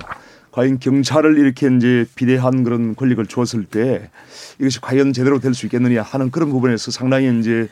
과연 0.54 0.78
경찰을 0.78 1.40
이렇게 1.40 1.68
이제 1.76 2.06
비대한 2.16 2.64
그런 2.64 2.96
권력을 2.96 3.26
주었을 3.26 3.66
때 3.66 4.12
이것이 4.60 4.80
과연 4.82 5.12
제대로 5.12 5.40
될 5.40 5.54
수 5.56 5.66
있겠느냐 5.66 6.04
하는 6.04 6.30
그런 6.30 6.50
부분에서 6.52 6.92
상당히 6.92 7.40
이제 7.40 7.70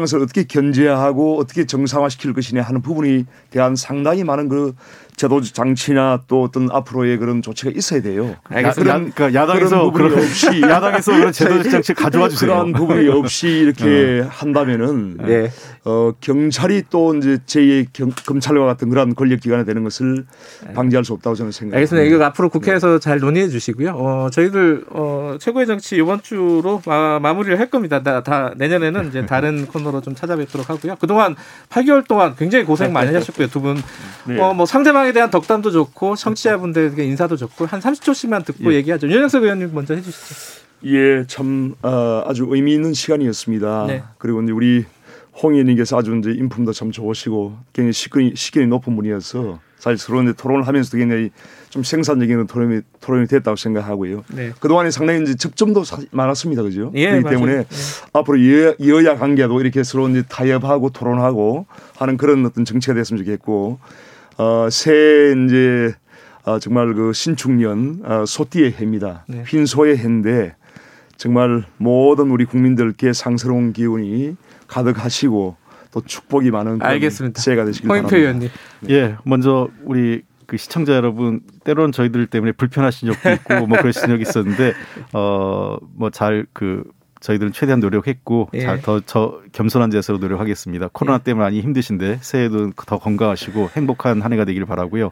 것을 0.00 0.20
어떻게 0.20 0.44
견제하고 0.44 1.38
어떻게 1.38 1.64
정상화시킬 1.66 2.32
것이냐 2.32 2.62
하는 2.62 2.82
부분이 2.82 3.26
대한 3.50 3.76
상당히 3.76 4.24
많은 4.24 4.48
그 4.48 4.74
제도 5.16 5.40
장치나 5.40 6.22
또 6.28 6.42
어떤 6.42 6.68
앞으로의 6.70 7.16
그런 7.16 7.40
조치가 7.40 7.70
있어야 7.74 8.02
돼요. 8.02 8.36
알겠습니다. 8.50 8.92
야, 8.94 8.98
그러니까 8.98 9.32
야당에서 9.32 9.68
그런 9.68 9.84
부분이 9.92 10.08
그런 10.10 10.24
없이 10.24 10.46
야당에서 10.60 11.12
그런 11.12 11.32
제도적 11.32 11.70
장치 11.70 11.94
가져와 11.94 12.28
주세요. 12.28 12.50
그러한 12.50 12.72
부분이 12.74 13.08
없이 13.08 13.48
이렇게 13.48 14.22
한다면은 14.28 15.16
네. 15.18 15.50
어, 15.86 16.12
경찰이 16.20 16.82
또 16.90 17.14
이제 17.14 17.38
제2의 17.46 17.86
경- 17.94 18.10
검찰과 18.26 18.66
같은 18.66 18.90
그러한 18.90 19.14
권력 19.14 19.40
기관이 19.40 19.64
되는 19.64 19.82
것을 19.84 20.26
방지할 20.74 21.02
수 21.04 21.14
없다고 21.14 21.34
저는 21.34 21.50
생각합니다. 21.52 21.76
알겠습니다. 21.78 22.14
이거 22.14 22.24
앞으로 22.26 22.50
국회에서 22.50 22.98
잘 22.98 23.18
논의해 23.18 23.48
주시고요. 23.48 23.92
어, 23.96 24.28
저희들 24.30 24.84
어, 24.90 25.36
최고의 25.40 25.66
정치 25.66 25.96
이번 25.96 26.20
주로 26.22 26.82
마, 26.84 27.18
마무리를 27.20 27.58
할 27.58 27.70
겁니다. 27.70 28.02
다, 28.02 28.22
다 28.22 28.52
내년에는 28.56 29.08
이제 29.08 29.24
다른 29.24 29.64
코너로 29.72 30.02
좀 30.02 30.14
찾아뵙도록 30.14 30.68
하고요. 30.68 30.96
그동안 31.00 31.36
8개월 31.70 32.06
동안 32.06 32.34
굉장히 32.36 32.66
고생 32.66 32.92
많이 32.92 33.12
하셨고요. 33.16 33.46
두 33.48 33.62
분. 33.62 33.76
네. 34.26 34.38
어, 34.40 34.52
뭐 34.52 34.66
상대방 34.66 35.05
에 35.06 35.12
대한 35.12 35.30
덕담도 35.30 35.70
좋고 35.70 36.16
청취자분들에게 36.16 37.04
인사도 37.04 37.36
좋고 37.36 37.66
한 37.66 37.80
30초씩만 37.80 38.44
듣고 38.44 38.72
얘기하죠. 38.74 39.08
윤영석 39.08 39.42
의원님 39.44 39.70
먼저 39.72 39.94
해 39.94 40.02
주시죠. 40.02 40.34
예, 40.86 41.24
참 41.26 41.74
어, 41.82 42.22
아주 42.26 42.46
의미 42.48 42.74
있는 42.74 42.92
시간이었습니다. 42.92 43.86
네. 43.86 44.02
그리고 44.18 44.42
이제 44.42 44.52
우리 44.52 44.84
홍 45.42 45.52
의원님께서 45.52 45.98
아주 45.98 46.16
이제 46.16 46.30
인품도 46.32 46.72
참 46.72 46.90
좋으시고 46.90 47.56
굉장히 47.72 47.92
식견이, 47.92 48.32
식견이 48.34 48.66
높은 48.66 48.96
분이어서 48.96 49.60
사실 49.78 49.98
서로 49.98 50.32
토론을 50.32 50.66
하면서도 50.66 50.96
굉장히 50.98 51.30
좀 51.68 51.82
생산적인 51.82 52.46
토론이, 52.46 52.80
토론이 53.00 53.26
됐다고 53.28 53.56
생각하고요. 53.56 54.24
네. 54.34 54.52
그동안에 54.58 54.90
상당히 54.90 55.22
이제 55.22 55.34
접점도 55.34 55.84
사- 55.84 55.98
많았습니다. 56.10 56.62
그죠? 56.62 56.90
예, 56.94 57.10
그렇기 57.10 57.24
맞아요. 57.24 57.36
때문에 57.36 57.52
예. 57.58 57.66
앞으로 58.14 58.38
여, 58.40 58.74
여야 58.86 59.16
관계도 59.18 59.60
이렇게 59.60 59.82
서로 59.84 60.08
이제 60.08 60.22
타협하고 60.28 60.90
토론하고 60.90 61.66
하는 61.98 62.16
그런 62.16 62.46
어떤 62.46 62.64
정치가 62.64 62.94
됐으면 62.94 63.22
좋겠고, 63.22 63.78
어, 64.38 64.68
새 64.70 65.34
이제 65.46 65.94
어, 66.44 66.58
정말 66.58 66.94
그 66.94 67.12
신축년 67.12 68.00
어, 68.04 68.24
소띠의 68.26 68.72
해입니다. 68.72 69.24
네. 69.28 69.42
흰소의 69.46 69.98
해인데 69.98 70.54
정말 71.16 71.64
모든 71.78 72.30
우리 72.30 72.44
국민들께 72.44 73.12
상스러운 73.12 73.72
기운이 73.72 74.36
가득하시고 74.68 75.56
또 75.92 76.00
축복이 76.02 76.50
많은 76.50 76.82
알겠습니다. 76.82 77.40
새해가 77.40 77.64
되시길 77.64 77.88
바랍니다. 77.88 78.16
의원님. 78.16 78.48
예, 78.90 79.16
먼저 79.24 79.68
우리 79.84 80.22
그 80.46 80.56
시청자 80.58 80.94
여러분 80.94 81.40
때로는 81.64 81.90
저희들 81.92 82.26
때문에 82.26 82.52
불편하신 82.52 83.12
적도 83.12 83.32
있고 83.32 83.66
뭐 83.66 83.78
그러신 83.78 84.06
적이 84.08 84.22
있었는데 84.22 84.74
어 85.12 85.78
뭐 85.98 86.10
잘 86.10 86.46
그 86.52 86.84
저희들은 87.26 87.52
최대한 87.52 87.80
노력했고 87.80 88.50
예. 88.54 88.60
잘더 88.60 89.00
저 89.06 89.40
겸손한 89.52 89.90
자세로 89.90 90.18
노력하겠습니다. 90.18 90.90
코로나 90.92 91.18
때문에 91.18 91.44
많이 91.44 91.60
힘드신데 91.60 92.18
새해도 92.22 92.70
더 92.86 92.98
건강하시고 92.98 93.70
행복한 93.76 94.22
한 94.22 94.32
해가 94.32 94.44
되기를 94.44 94.66
바라고요. 94.66 95.10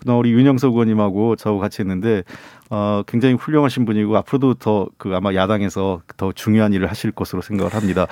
그다음 0.00 0.18
우리 0.18 0.32
윤영석 0.32 0.72
의원님하고 0.72 1.36
저하고 1.36 1.60
같이 1.60 1.82
했는데 1.82 2.24
어 2.70 3.02
굉장히 3.06 3.34
훌륭하신 3.36 3.84
분이고 3.84 4.16
앞으로도 4.16 4.54
더 4.54 4.88
그 4.98 5.14
아마 5.14 5.34
야당에서 5.34 6.02
더 6.16 6.32
중요한 6.32 6.72
일을 6.72 6.88
하실 6.88 7.12
것으로 7.12 7.42
생각을 7.42 7.74
합니다. 7.74 8.06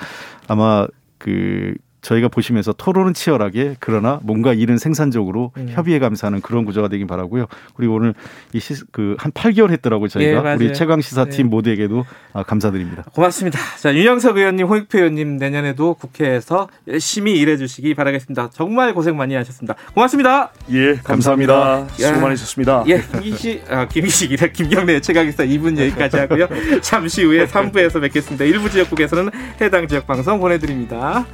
아마 0.47 0.87
그 1.17 1.73
저희가 2.01 2.27
보시면서 2.27 2.73
토론은 2.73 3.13
치열하게 3.13 3.75
그러나 3.79 4.19
뭔가 4.23 4.53
일은 4.53 4.77
생산적으로 4.77 5.51
음. 5.57 5.67
협의해 5.69 5.99
감사하는 5.99 6.41
그런 6.41 6.65
구조가 6.65 6.87
되긴 6.87 7.07
바라고요. 7.07 7.45
그리고 7.75 7.95
오늘 7.95 8.13
이그한 8.53 9.31
8개월 9.31 9.71
했더라고요 9.71 10.07
저희가 10.09 10.31
예, 10.31 10.35
맞아요. 10.41 10.55
우리 10.57 10.73
최강 10.73 11.01
시사 11.01 11.25
팀 11.25 11.45
예. 11.45 11.49
모두에게도 11.49 12.05
아, 12.33 12.43
감사드립니다. 12.43 13.03
고맙습니다. 13.13 13.59
자, 13.79 13.93
윤영석 13.93 14.37
의원님, 14.37 14.67
홍익표 14.67 14.97
의원님 14.97 15.37
내년에도 15.37 15.93
국회에서 15.93 16.69
열심히 16.87 17.37
일해 17.37 17.57
주시기 17.57 17.93
바라겠습니다. 17.93 18.49
정말 18.51 18.93
고생 18.93 19.15
많이 19.15 19.35
하셨습니다. 19.35 19.75
고맙습니다. 19.93 20.51
예, 20.71 20.95
감사합니다. 20.95 21.87
수고 21.89 22.03
야. 22.03 22.19
많으셨습니다. 22.19 22.83
예, 22.87 23.01
김기식, 23.01 23.71
아, 23.71 23.87
김기식이래. 23.87 24.51
김경래 24.51 24.99
최강기사 25.01 25.45
2분 25.45 25.79
여기까지 25.79 26.17
하고요. 26.17 26.47
잠시 26.81 27.23
후에 27.23 27.45
3부에서 27.45 28.01
뵙겠습니다. 28.01 28.45
일부 28.45 28.69
지역국에서는 28.69 29.29
해당 29.61 29.87
지역 29.87 30.07
방송 30.07 30.39
보내드립니다. 30.39 31.25